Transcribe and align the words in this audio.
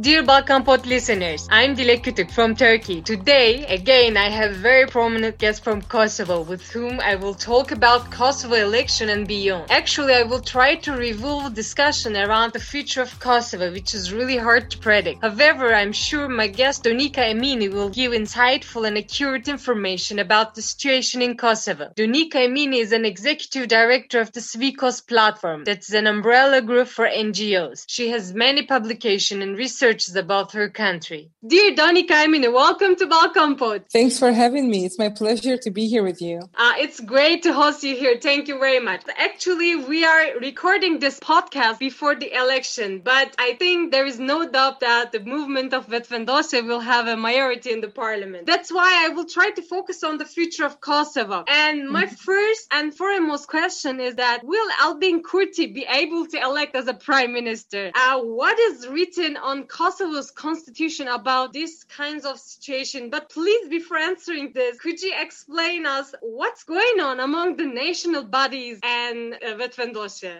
Dear 0.00 0.22
Balkan 0.22 0.62
Pod 0.62 0.86
listeners, 0.86 1.46
I'm 1.50 1.76
Dilek 1.76 2.04
Kütük 2.04 2.30
from 2.30 2.56
Turkey. 2.56 3.02
Today, 3.02 3.66
again, 3.66 4.16
I 4.16 4.30
have 4.30 4.54
very 4.56 4.86
prominent 4.86 5.36
guest 5.36 5.62
from 5.62 5.82
Kosovo 5.82 6.40
with 6.40 6.62
whom 6.70 7.00
I 7.00 7.16
will 7.16 7.34
talk 7.34 7.70
about 7.70 8.10
Kosovo 8.10 8.54
election 8.54 9.10
and 9.10 9.28
beyond. 9.28 9.70
Actually, 9.70 10.14
I 10.14 10.22
will 10.22 10.40
try 10.40 10.76
to 10.76 10.92
revolve 10.92 11.52
discussion 11.52 12.16
around 12.16 12.54
the 12.54 12.60
future 12.60 13.02
of 13.02 13.20
Kosovo, 13.20 13.70
which 13.72 13.92
is 13.92 14.10
really 14.10 14.38
hard 14.38 14.70
to 14.70 14.78
predict. 14.78 15.20
However, 15.20 15.74
I'm 15.74 15.92
sure 15.92 16.28
my 16.28 16.46
guest 16.46 16.84
Donika 16.84 17.22
Emini 17.32 17.70
will 17.70 17.90
give 17.90 18.12
insightful 18.12 18.86
and 18.86 18.96
accurate 18.96 19.48
information 19.48 20.18
about 20.18 20.54
the 20.54 20.62
situation 20.62 21.20
in 21.20 21.36
Kosovo. 21.36 21.92
Donika 21.94 22.36
Emini 22.48 22.78
is 22.80 22.92
an 22.92 23.04
executive 23.04 23.68
director 23.68 24.18
of 24.18 24.32
the 24.32 24.40
CiviKos 24.40 25.06
platform, 25.06 25.64
that's 25.64 25.92
an 25.92 26.06
umbrella 26.06 26.62
group 26.62 26.88
for 26.88 27.06
NGOs. 27.06 27.84
She 27.86 28.08
has 28.08 28.32
many 28.32 28.64
publications 28.64 29.42
and 29.42 29.58
research 29.58 29.89
researches 29.90 30.16
about 30.16 30.52
her 30.52 30.68
country. 30.68 31.30
Dear 31.46 31.74
Donika 31.74 32.24
Emini, 32.24 32.52
welcome 32.52 32.94
to 32.96 33.06
Balkan 33.06 33.56
Pod. 33.56 33.84
Thanks 33.92 34.18
for 34.18 34.30
having 34.30 34.70
me. 34.70 34.84
It's 34.84 34.98
my 34.98 35.08
pleasure 35.08 35.56
to 35.56 35.70
be 35.70 35.88
here 35.88 36.04
with 36.04 36.22
you. 36.22 36.40
Uh, 36.54 36.74
it's 36.78 37.00
great 37.00 37.42
to 37.42 37.52
host 37.52 37.82
you 37.82 37.96
here. 37.96 38.18
Thank 38.20 38.46
you 38.46 38.58
very 38.58 38.78
much. 38.78 39.02
Actually, 39.16 39.74
we 39.74 40.04
are 40.04 40.38
recording 40.38 41.00
this 41.00 41.18
podcast 41.18 41.78
before 41.78 42.14
the 42.14 42.30
election, 42.32 43.00
but 43.02 43.34
I 43.38 43.54
think 43.54 43.90
there 43.90 44.06
is 44.06 44.20
no 44.20 44.48
doubt 44.48 44.80
that 44.80 45.12
the 45.12 45.20
movement 45.20 45.74
of 45.74 45.88
Vetëvendosje 45.88 46.64
will 46.66 46.80
have 46.80 47.08
a 47.08 47.16
majority 47.16 47.72
in 47.72 47.80
the 47.80 47.88
parliament. 47.88 48.46
That's 48.46 48.70
why 48.70 49.06
I 49.06 49.08
will 49.08 49.26
try 49.26 49.50
to 49.50 49.62
focus 49.62 50.04
on 50.04 50.18
the 50.18 50.26
future 50.26 50.66
of 50.66 50.80
Kosovo. 50.80 51.44
And 51.48 51.88
my 51.88 52.04
mm-hmm. 52.04 52.14
first 52.14 52.66
and 52.70 52.94
foremost 52.94 53.48
question 53.48 53.98
is 54.00 54.14
that 54.16 54.44
will 54.44 54.70
Albin 54.80 55.22
Kurti 55.22 55.74
be 55.74 55.84
able 55.88 56.26
to 56.26 56.38
elect 56.40 56.76
as 56.76 56.86
a 56.86 56.94
prime 56.94 57.32
minister? 57.32 57.90
Uh, 57.94 58.20
what 58.20 58.58
is 58.58 58.86
written 58.86 59.36
on 59.36 59.64
Kosovo's 59.80 60.30
constitution 60.30 61.08
about 61.08 61.54
these 61.54 61.84
kinds 61.84 62.26
of 62.26 62.38
situation. 62.38 63.08
But 63.08 63.30
please, 63.30 63.66
before 63.70 63.96
answering 63.96 64.52
this, 64.52 64.78
could 64.78 65.00
you 65.00 65.14
explain 65.18 65.86
us 65.86 66.14
what's 66.20 66.64
going 66.64 67.00
on 67.00 67.18
among 67.18 67.56
the 67.56 67.64
national 67.64 68.24
bodies 68.24 68.78
and 68.82 69.34
uh, 69.34 69.56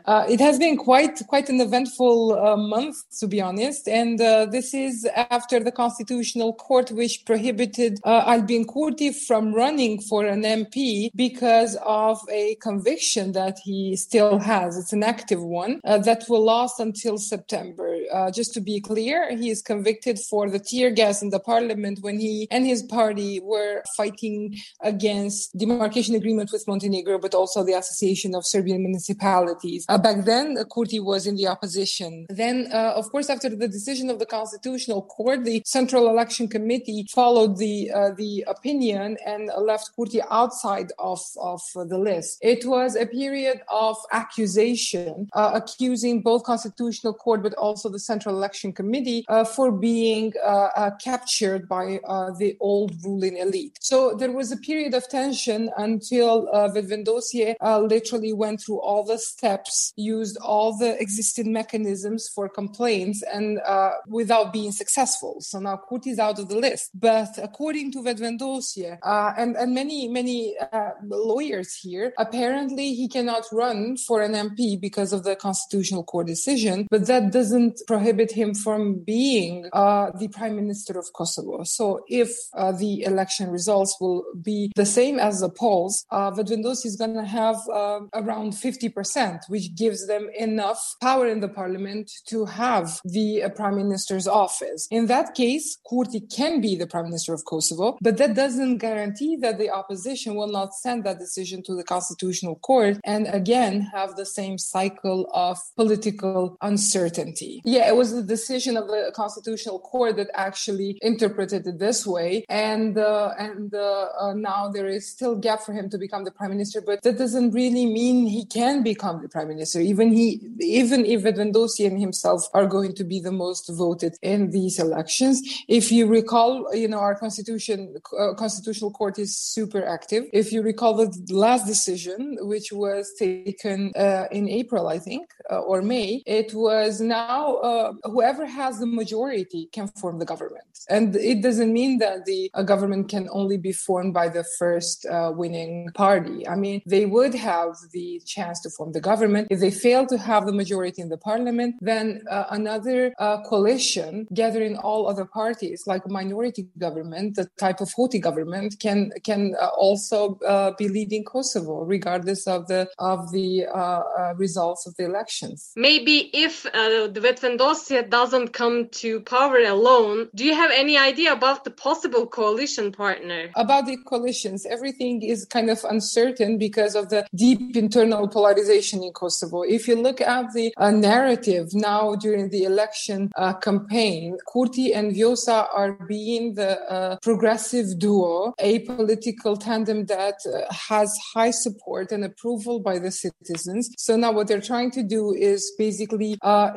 Uh, 0.04 0.26
it 0.28 0.40
has 0.40 0.58
been 0.58 0.76
quite 0.76 1.16
quite 1.26 1.48
an 1.48 1.60
eventful 1.60 2.38
uh, 2.38 2.56
month, 2.56 2.96
to 3.20 3.26
be 3.26 3.40
honest, 3.40 3.88
and 3.88 4.20
uh, 4.20 4.44
this 4.44 4.74
is 4.74 5.06
after 5.16 5.58
the 5.60 5.72
constitutional 5.72 6.52
court, 6.52 6.90
which 6.90 7.24
prohibited 7.24 7.98
uh, 8.04 8.24
Albin 8.26 8.66
Kurti 8.66 9.10
from 9.26 9.54
running 9.54 10.00
for 10.02 10.26
an 10.26 10.42
MP 10.42 11.10
because 11.14 11.76
of 11.86 12.18
a 12.30 12.56
conviction 12.56 13.32
that 13.32 13.58
he 13.64 13.96
still 13.96 14.38
has. 14.38 14.76
It's 14.76 14.92
an 14.92 15.02
active 15.02 15.42
one 15.42 15.80
uh, 15.84 15.98
that 15.98 16.24
will 16.28 16.44
last 16.44 16.78
until 16.78 17.16
September. 17.16 17.89
Uh, 18.12 18.30
just 18.30 18.52
to 18.54 18.60
be 18.60 18.80
clear, 18.80 19.36
he 19.36 19.50
is 19.50 19.62
convicted 19.62 20.18
for 20.18 20.48
the 20.50 20.58
tear 20.58 20.90
gas 20.90 21.22
in 21.22 21.30
the 21.30 21.40
parliament 21.40 21.98
when 22.02 22.18
he 22.18 22.46
and 22.50 22.66
his 22.66 22.82
party 22.82 23.40
were 23.40 23.82
fighting 23.96 24.56
against 24.80 25.56
demarcation 25.56 26.14
agreement 26.14 26.50
with 26.52 26.66
Montenegro, 26.66 27.18
but 27.18 27.34
also 27.34 27.62
the 27.64 27.74
Association 27.74 28.34
of 28.34 28.46
Serbian 28.46 28.82
Municipalities. 28.82 29.84
Uh, 29.88 29.98
back 29.98 30.24
then, 30.24 30.56
Kurti 30.72 31.02
was 31.02 31.26
in 31.26 31.36
the 31.36 31.46
opposition. 31.46 32.26
Then, 32.28 32.68
uh, 32.72 32.92
of 32.96 33.10
course, 33.10 33.30
after 33.30 33.48
the 33.48 33.68
decision 33.68 34.10
of 34.10 34.18
the 34.18 34.26
Constitutional 34.26 35.02
Court, 35.02 35.44
the 35.44 35.62
Central 35.64 36.08
Election 36.08 36.48
Committee 36.48 37.06
followed 37.10 37.58
the 37.58 37.90
uh, 37.90 38.10
the 38.16 38.44
opinion 38.48 39.16
and 39.26 39.50
left 39.58 39.90
Kurti 39.96 40.20
outside 40.30 40.92
of 40.98 41.20
of 41.40 41.62
the 41.74 41.98
list. 41.98 42.38
It 42.40 42.64
was 42.64 42.96
a 42.96 43.06
period 43.06 43.60
of 43.68 43.96
accusation, 44.12 45.28
uh, 45.32 45.52
accusing 45.54 46.22
both 46.22 46.44
Constitutional 46.44 47.14
Court 47.14 47.42
but 47.42 47.54
also 47.54 47.88
the 47.88 47.99
Central 48.00 48.34
Election 48.34 48.72
Committee 48.72 49.24
uh, 49.28 49.44
for 49.44 49.70
being 49.70 50.32
uh, 50.44 50.68
uh, 50.76 50.90
captured 51.02 51.68
by 51.68 52.00
the 52.38 52.56
old 52.60 52.92
ruling 53.04 53.36
elite. 53.36 53.78
So 53.80 54.14
there 54.14 54.32
was 54.32 54.52
a 54.52 54.56
period 54.56 54.94
of 54.94 55.08
tension 55.08 55.70
until 55.76 56.48
uh, 56.52 56.68
Vetëvendosje 56.68 57.56
literally 57.88 58.32
went 58.32 58.60
through 58.62 58.80
all 58.80 59.04
the 59.04 59.18
steps, 59.18 59.92
used 59.96 60.36
all 60.38 60.76
the 60.76 61.00
existing 61.00 61.52
mechanisms 61.52 62.28
for 62.34 62.48
complaints, 62.48 63.22
and 63.22 63.60
without 64.06 64.52
being 64.52 64.72
successful. 64.72 65.36
So 65.40 65.58
now 65.60 65.80
Kurti 65.88 66.08
is 66.08 66.18
out 66.18 66.38
of 66.38 66.48
the 66.48 66.56
list. 66.56 66.90
But 66.94 67.38
according 67.38 67.92
to 67.92 67.98
Vetëvendosje 67.98 68.98
and, 69.04 69.56
and 69.56 69.74
many, 69.74 70.08
many 70.08 70.56
lawyers 71.02 71.74
here, 71.74 72.12
apparently 72.18 72.94
he 72.94 73.08
cannot 73.08 73.44
run 73.52 73.96
for 73.96 74.22
an 74.22 74.32
MP 74.32 74.80
because 74.80 75.12
of 75.12 75.24
the 75.24 75.36
Constitutional 75.36 76.04
Court 76.04 76.26
decision, 76.26 76.86
but 76.90 77.06
that 77.06 77.32
doesn't 77.32 77.80
prohibit 77.90 78.30
him 78.30 78.54
from 78.54 79.02
being 79.04 79.68
uh, 79.72 80.12
the 80.20 80.28
prime 80.28 80.54
minister 80.54 80.96
of 80.96 81.06
Kosovo. 81.12 81.64
So 81.64 82.04
if 82.06 82.30
uh, 82.54 82.70
the 82.70 83.02
election 83.02 83.50
results 83.50 83.96
will 84.00 84.22
be 84.40 84.70
the 84.76 84.86
same 84.86 85.18
as 85.18 85.40
the 85.40 85.48
polls, 85.48 86.06
uh, 86.12 86.30
is 86.38 86.96
going 86.96 87.14
to 87.14 87.24
have 87.24 87.58
uh, 87.68 88.00
around 88.14 88.52
50%, 88.52 89.40
which 89.48 89.74
gives 89.74 90.06
them 90.06 90.30
enough 90.38 90.80
power 91.02 91.26
in 91.26 91.40
the 91.40 91.48
parliament 91.48 92.12
to 92.26 92.44
have 92.44 93.00
the 93.04 93.42
uh, 93.42 93.48
prime 93.48 93.76
minister's 93.76 94.28
office. 94.28 94.86
In 94.92 95.06
that 95.06 95.34
case, 95.34 95.66
Kurti 95.90 96.20
can 96.38 96.60
be 96.60 96.76
the 96.76 96.86
prime 96.86 97.06
minister 97.06 97.34
of 97.34 97.44
Kosovo, 97.44 97.98
but 98.00 98.18
that 98.18 98.34
doesn't 98.34 98.78
guarantee 98.78 99.34
that 99.44 99.58
the 99.58 99.70
opposition 99.70 100.36
will 100.36 100.52
not 100.58 100.74
send 100.74 101.02
that 101.04 101.18
decision 101.18 101.62
to 101.64 101.74
the 101.74 101.84
constitutional 101.84 102.54
court 102.56 102.98
and 103.02 103.26
again 103.40 103.80
have 103.80 104.14
the 104.14 104.26
same 104.38 104.58
cycle 104.58 105.28
of 105.34 105.58
political 105.76 106.56
uncertainty. 106.62 107.60
Yeah, 107.80 107.88
it 107.88 107.96
was 107.96 108.12
the 108.12 108.22
decision 108.22 108.76
of 108.76 108.88
the 108.88 109.10
constitutional 109.14 109.78
court 109.78 110.16
that 110.16 110.28
actually 110.34 110.98
interpreted 111.00 111.66
it 111.66 111.78
this 111.78 112.06
way, 112.06 112.44
and 112.50 112.98
uh, 112.98 113.32
and 113.38 113.74
uh, 113.74 114.08
uh, 114.20 114.34
now 114.34 114.68
there 114.68 114.86
is 114.86 115.08
still 115.08 115.34
gap 115.34 115.60
for 115.62 115.72
him 115.72 115.88
to 115.88 115.96
become 115.96 116.24
the 116.24 116.30
prime 116.30 116.50
minister. 116.50 116.82
But 116.82 117.00
that 117.04 117.16
doesn't 117.16 117.52
really 117.52 117.86
mean 117.86 118.26
he 118.26 118.44
can 118.44 118.82
become 118.82 119.22
the 119.22 119.30
prime 119.30 119.48
minister. 119.48 119.80
Even 119.80 120.12
he, 120.12 120.26
even 120.60 121.06
if 121.06 121.22
Vetëvendosje 121.22 121.86
and 121.86 121.98
himself 121.98 122.48
are 122.52 122.66
going 122.66 122.94
to 122.96 123.04
be 123.04 123.18
the 123.18 123.32
most 123.32 123.70
voted 123.70 124.14
in 124.20 124.50
these 124.50 124.78
elections. 124.78 125.40
If 125.66 125.90
you 125.90 126.06
recall, 126.06 126.74
you 126.74 126.88
know 126.88 126.98
our 126.98 127.14
constitution, 127.14 127.94
uh, 128.20 128.34
constitutional 128.34 128.90
court 128.90 129.18
is 129.18 129.34
super 129.56 129.82
active. 129.86 130.24
If 130.34 130.52
you 130.52 130.60
recall 130.60 130.92
the 130.96 131.08
last 131.30 131.66
decision, 131.66 132.36
which 132.42 132.72
was 132.72 133.14
taken 133.18 133.92
uh, 133.96 134.26
in 134.30 134.50
April, 134.50 134.88
I 134.88 134.98
think, 134.98 135.30
uh, 135.50 135.60
or 135.60 135.80
May, 135.80 136.22
it 136.26 136.52
was 136.52 137.00
now 137.00 137.59
whoever 138.04 138.46
has 138.46 138.78
the 138.78 138.86
majority 138.86 139.68
can 139.72 139.88
form 139.88 140.18
the 140.18 140.24
government. 140.24 140.64
And 140.88 141.14
it 141.16 141.42
doesn't 141.42 141.72
mean 141.72 141.98
that 141.98 142.24
the 142.24 142.50
government 142.64 143.08
can 143.08 143.28
only 143.32 143.58
be 143.58 143.72
formed 143.72 144.14
by 144.14 144.28
the 144.28 144.44
first 144.58 145.06
uh, 145.06 145.32
winning 145.34 145.88
party. 145.94 146.46
I 146.48 146.56
mean, 146.56 146.82
they 146.86 147.06
would 147.06 147.34
have 147.34 147.72
the 147.92 148.20
chance 148.26 148.60
to 148.62 148.70
form 148.70 148.92
the 148.92 149.00
government. 149.00 149.48
If 149.50 149.60
they 149.60 149.70
fail 149.70 150.06
to 150.06 150.18
have 150.18 150.46
the 150.46 150.52
majority 150.52 151.02
in 151.02 151.08
the 151.08 151.18
parliament, 151.18 151.76
then 151.80 152.22
uh, 152.30 152.44
another 152.50 153.14
uh, 153.18 153.42
coalition 153.42 154.26
gathering 154.34 154.76
all 154.76 155.08
other 155.08 155.24
parties, 155.24 155.84
like 155.86 156.02
a 156.06 156.08
minority 156.08 156.68
government, 156.78 157.36
the 157.36 157.48
type 157.58 157.80
of 157.80 157.90
Hoti 157.92 158.18
government, 158.18 158.76
can 158.80 159.10
can 159.24 159.54
uh, 159.60 159.68
also 159.76 160.38
uh, 160.46 160.72
be 160.78 160.88
leading 160.88 161.24
Kosovo, 161.24 161.84
regardless 161.84 162.46
of 162.46 162.66
the 162.68 162.88
of 162.98 163.32
the 163.32 163.66
uh, 163.66 164.34
results 164.36 164.86
of 164.86 164.94
the 164.96 165.04
elections. 165.04 165.72
Maybe 165.76 166.30
if 166.32 166.62
the 166.62 167.20
Vetëvendosje 167.50 168.08
doesn't 168.08 168.52
come 168.52 168.88
to 168.88 169.20
power 169.20 169.58
alone, 169.58 170.28
do 170.34 170.44
you 170.44 170.54
have 170.54 170.70
any 170.72 170.96
idea 170.96 171.32
about 171.32 171.64
the 171.64 171.70
possible 171.70 172.26
coalition 172.26 172.92
partner? 172.92 173.50
About 173.56 173.86
the 173.86 173.96
coalitions, 174.06 174.66
everything 174.66 175.22
is 175.22 175.44
kind 175.44 175.70
of 175.70 175.84
uncertain 175.84 176.58
because 176.58 176.94
of 176.94 177.08
the 177.08 177.26
deep 177.34 177.76
internal 177.76 178.28
polarization 178.28 179.02
in 179.02 179.12
Kosovo. 179.12 179.62
If 179.62 179.88
you 179.88 179.96
look 179.96 180.20
at 180.20 180.52
the 180.54 180.72
uh, 180.76 180.90
narrative 180.90 181.68
now 181.74 182.14
during 182.14 182.50
the 182.50 182.64
election 182.64 183.30
uh, 183.36 183.54
campaign, 183.54 184.38
Kurti 184.48 184.94
and 184.94 185.14
Vjosa 185.14 185.66
are 185.74 185.92
being 186.06 186.54
the 186.54 186.80
uh, 186.82 187.16
progressive 187.22 187.98
duo, 187.98 188.54
a 188.58 188.80
political 188.80 189.56
tandem 189.56 190.06
that 190.06 190.36
uh, 190.46 190.72
has 190.72 191.16
high 191.34 191.50
support 191.50 192.12
and 192.12 192.24
approval 192.24 192.80
by 192.80 192.98
the 192.98 193.10
citizens. 193.10 193.90
So 193.98 194.16
now 194.16 194.32
what 194.32 194.46
they're 194.46 194.60
trying 194.60 194.90
to 194.92 195.02
do 195.02 195.32
is 195.34 195.72
basically 195.78 196.38
uh, 196.42 196.72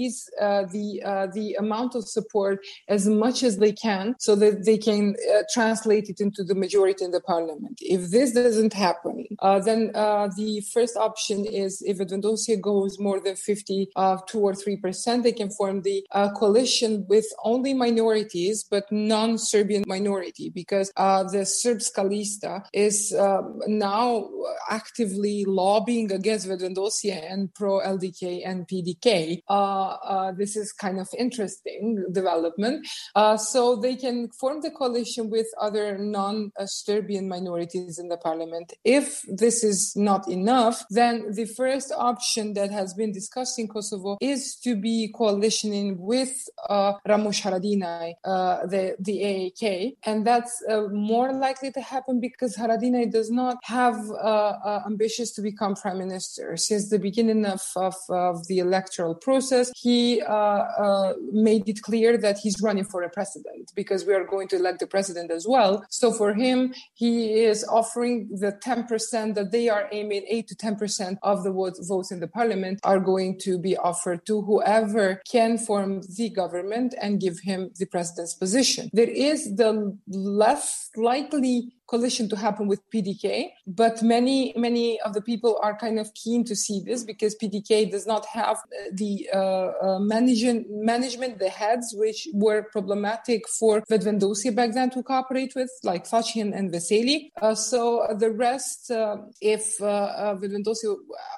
increase 0.00 0.28
uh, 0.40 0.64
the 0.72 1.00
the 1.34 1.54
amount 1.54 1.94
of 1.94 2.08
support 2.08 2.64
as 2.88 3.06
much 3.06 3.42
as 3.42 3.58
they 3.58 3.72
can 3.72 4.14
so 4.18 4.34
that 4.36 4.64
they 4.64 4.78
can 4.78 5.14
uh, 5.34 5.42
translate 5.52 6.08
it 6.08 6.20
into 6.20 6.42
the 6.44 6.54
majority 6.54 7.04
in 7.04 7.10
the 7.10 7.20
parliament. 7.20 7.78
If 7.80 8.10
this 8.10 8.32
doesn't 8.32 8.72
happen, 8.72 9.26
uh, 9.40 9.60
then 9.60 9.90
uh, 9.94 10.28
the 10.36 10.60
first 10.72 10.96
option 10.96 11.44
is 11.44 11.82
if 11.82 11.98
Vetëvendosje 11.98 12.60
goes 12.60 12.98
more 12.98 13.20
than 13.20 13.36
52 13.36 13.90
uh, 13.96 14.18
or 14.34 14.52
3%, 14.52 15.22
they 15.22 15.32
can 15.32 15.50
form 15.50 15.82
the 15.82 16.04
uh, 16.12 16.30
coalition 16.32 17.06
with 17.08 17.26
only 17.44 17.74
minorities, 17.74 18.64
but 18.64 18.84
non-Serbian 18.90 19.84
minority, 19.86 20.50
because 20.50 20.92
uh, 20.96 21.22
the 21.24 21.44
Srpska 21.44 22.04
Lista 22.04 22.64
is 22.72 23.14
um, 23.14 23.60
now 23.66 24.28
actively 24.68 25.44
lobbying 25.46 26.12
against 26.12 26.48
Vetëvendosje 26.48 27.32
and 27.32 27.52
pro-LDK 27.54 28.42
and 28.44 28.66
PDK. 28.66 29.40
uh, 29.48 29.89
this 30.36 30.56
is 30.56 30.72
kind 30.72 30.98
of 31.00 31.08
interesting 31.18 32.04
development. 32.12 32.86
Uh, 33.14 33.36
so 33.36 33.76
they 33.76 33.96
can 33.96 34.28
form 34.30 34.60
the 34.60 34.70
coalition 34.70 35.30
with 35.30 35.46
other 35.60 35.98
non-Serbian 35.98 37.28
minorities 37.28 37.98
in 37.98 38.08
the 38.08 38.16
parliament. 38.16 38.72
If 38.84 39.22
this 39.28 39.64
is 39.64 39.94
not 39.96 40.28
enough, 40.28 40.84
then 40.90 41.32
the 41.32 41.46
first 41.46 41.92
option 41.96 42.54
that 42.54 42.70
has 42.70 42.94
been 42.94 43.12
discussed 43.12 43.58
in 43.58 43.68
Kosovo 43.68 44.16
is 44.20 44.56
to 44.64 44.76
be 44.76 45.12
coalitioning 45.14 45.96
with 45.98 46.32
uh, 46.68 46.94
Ramush 47.08 47.42
Haradinaj, 47.42 48.14
uh, 48.24 48.66
the, 48.66 48.96
the 48.98 49.16
AAK. 49.30 49.96
And 50.04 50.26
that's 50.26 50.62
uh, 50.68 50.82
more 50.88 51.32
likely 51.32 51.72
to 51.72 51.80
happen 51.80 52.20
because 52.20 52.56
Haradinaj 52.56 53.12
does 53.12 53.30
not 53.30 53.58
have 53.64 53.98
uh, 54.10 54.14
uh, 54.14 54.82
ambitions 54.86 55.32
to 55.32 55.42
become 55.42 55.74
prime 55.74 55.98
minister. 55.98 56.56
Since 56.56 56.90
the 56.90 56.98
beginning 56.98 57.44
of, 57.44 57.62
of, 57.76 57.94
of 58.08 58.46
the 58.48 58.58
electoral 58.58 59.14
process, 59.14 59.70
he 59.82 60.20
uh, 60.22 61.12
made 61.32 61.68
it 61.68 61.82
clear 61.82 62.16
that 62.18 62.38
he's 62.38 62.60
running 62.62 62.84
for 62.84 63.02
a 63.02 63.10
president 63.10 63.72
because 63.74 64.04
we 64.04 64.12
are 64.12 64.24
going 64.24 64.48
to 64.48 64.56
elect 64.56 64.80
the 64.80 64.86
president 64.86 65.30
as 65.30 65.46
well. 65.48 65.84
So 65.90 66.12
for 66.12 66.34
him, 66.34 66.74
he 66.94 67.44
is 67.44 67.64
offering 67.64 68.28
the 68.30 68.52
10% 68.64 69.34
that 69.34 69.52
they 69.52 69.68
are 69.68 69.88
aiming 69.92 70.24
8 70.28 70.48
to 70.48 70.54
10% 70.54 71.16
of 71.22 71.44
the 71.44 71.52
votes 71.52 72.12
in 72.12 72.20
the 72.20 72.28
parliament 72.28 72.80
are 72.84 73.00
going 73.00 73.38
to 73.40 73.58
be 73.58 73.76
offered 73.76 74.26
to 74.26 74.42
whoever 74.42 75.22
can 75.30 75.58
form 75.58 76.02
the 76.16 76.30
government 76.30 76.94
and 77.00 77.20
give 77.20 77.38
him 77.40 77.70
the 77.78 77.86
president's 77.86 78.34
position. 78.34 78.90
There 78.92 79.08
is 79.08 79.56
the 79.56 79.96
less 80.08 80.90
likely 80.96 81.72
coalition 81.90 82.28
to 82.28 82.36
happen 82.36 82.68
with 82.68 82.80
PDK. 82.90 83.50
But 83.66 84.02
many, 84.02 84.54
many 84.56 85.00
of 85.00 85.12
the 85.12 85.20
people 85.20 85.58
are 85.62 85.76
kind 85.76 85.98
of 85.98 86.14
keen 86.14 86.44
to 86.44 86.54
see 86.54 86.80
this 86.86 87.02
because 87.02 87.34
PDK 87.42 87.90
does 87.90 88.06
not 88.06 88.24
have 88.26 88.58
the 88.92 89.28
uh, 89.34 89.38
uh, 89.38 89.98
management, 89.98 90.66
management, 90.70 91.38
the 91.40 91.48
heads, 91.48 91.92
which 91.96 92.28
were 92.32 92.62
problematic 92.62 93.48
for 93.48 93.82
Vetëvendosje 93.90 94.54
back 94.54 94.72
then 94.72 94.90
to 94.90 95.02
cooperate 95.02 95.52
with, 95.56 95.70
like 95.82 96.04
Thaçi 96.04 96.40
and 96.40 96.72
Veseli. 96.72 97.30
Uh, 97.42 97.54
so 97.54 98.06
the 98.18 98.30
rest, 98.30 98.90
uh, 98.90 99.16
if 99.40 99.80
uh, 99.82 99.86
uh 99.86 100.34
Vetëvendosje 100.36 100.86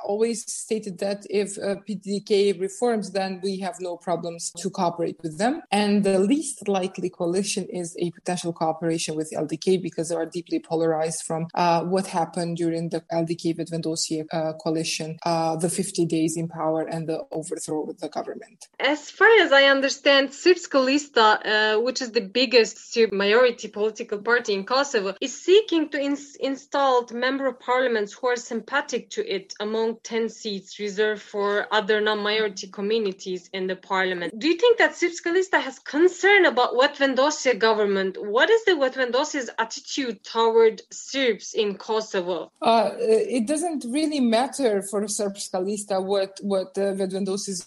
always 0.04 0.38
stated 0.52 0.98
that 0.98 1.24
if 1.30 1.56
uh, 1.58 1.76
PDK 1.88 2.60
reforms, 2.60 3.12
then 3.12 3.40
we 3.42 3.58
have 3.60 3.76
no 3.80 3.96
problems 3.96 4.52
to 4.58 4.68
cooperate 4.68 5.16
with 5.22 5.38
them. 5.38 5.62
And 5.70 6.04
the 6.04 6.18
least 6.18 6.68
likely 6.68 7.08
coalition 7.08 7.64
is 7.66 7.96
a 7.98 8.10
potential 8.10 8.52
cooperation 8.52 9.16
with 9.16 9.32
LDK 9.32 9.80
because 9.80 10.08
there 10.08 10.18
are 10.18 10.26
deep 10.26 10.41
deeply 10.42 10.58
polarized 10.60 11.22
from 11.22 11.46
uh, 11.54 11.82
what 11.84 12.06
happened 12.06 12.56
during 12.56 12.88
the 12.88 13.00
LDK 13.12 13.56
Vetëvendosje 13.56 14.26
uh, 14.32 14.52
coalition, 14.54 15.18
uh, 15.24 15.56
the 15.56 15.68
50 15.68 16.06
days 16.06 16.36
in 16.36 16.48
power 16.48 16.82
and 16.82 17.08
the 17.08 17.20
overthrow 17.30 17.90
of 17.90 17.98
the 18.00 18.08
government. 18.08 18.68
As 18.80 19.10
far 19.10 19.28
as 19.40 19.52
I 19.52 19.64
understand, 19.64 20.30
Srpska 20.30 20.80
Lista, 20.88 21.26
uh, 21.44 21.80
which 21.80 22.02
is 22.02 22.10
the 22.12 22.20
biggest 22.20 22.98
majority 23.12 23.68
political 23.68 24.18
party 24.18 24.54
in 24.54 24.64
Kosovo, 24.64 25.14
is 25.20 25.34
seeking 25.40 25.88
to 25.90 26.00
ins- 26.00 26.36
install 26.36 27.06
member 27.12 27.46
of 27.46 27.60
parliaments 27.60 28.12
who 28.12 28.28
are 28.28 28.36
sympathetic 28.36 29.10
to 29.10 29.20
it 29.36 29.54
among 29.60 29.96
10 30.02 30.28
seats 30.28 30.78
reserved 30.78 31.22
for 31.22 31.66
other 31.72 32.00
non-majority 32.00 32.68
communities 32.68 33.48
in 33.52 33.66
the 33.66 33.76
parliament. 33.76 34.38
Do 34.38 34.48
you 34.48 34.56
think 34.56 34.78
that 34.78 34.92
Srpska 34.92 35.30
Lista 35.36 35.60
has 35.60 35.78
concern 35.78 36.46
about 36.46 36.74
what 36.74 36.96
Vetëvendosje 36.96 37.58
government? 37.58 38.16
What 38.18 38.50
is 38.50 38.64
the 38.64 38.72
Vetëvendosje's 38.72 39.50
attitude 39.58 40.21
toward 40.24 40.82
Serbs 40.90 41.54
in 41.54 41.76
Kosovo? 41.76 42.50
Uh, 42.60 42.90
it 42.98 43.46
doesn't 43.46 43.84
really 43.88 44.20
matter 44.20 44.82
for 44.82 45.02
Srpska 45.02 45.58
Lista 45.62 46.02
what 46.02 46.38
what 46.42 46.76
uh, 46.78 46.94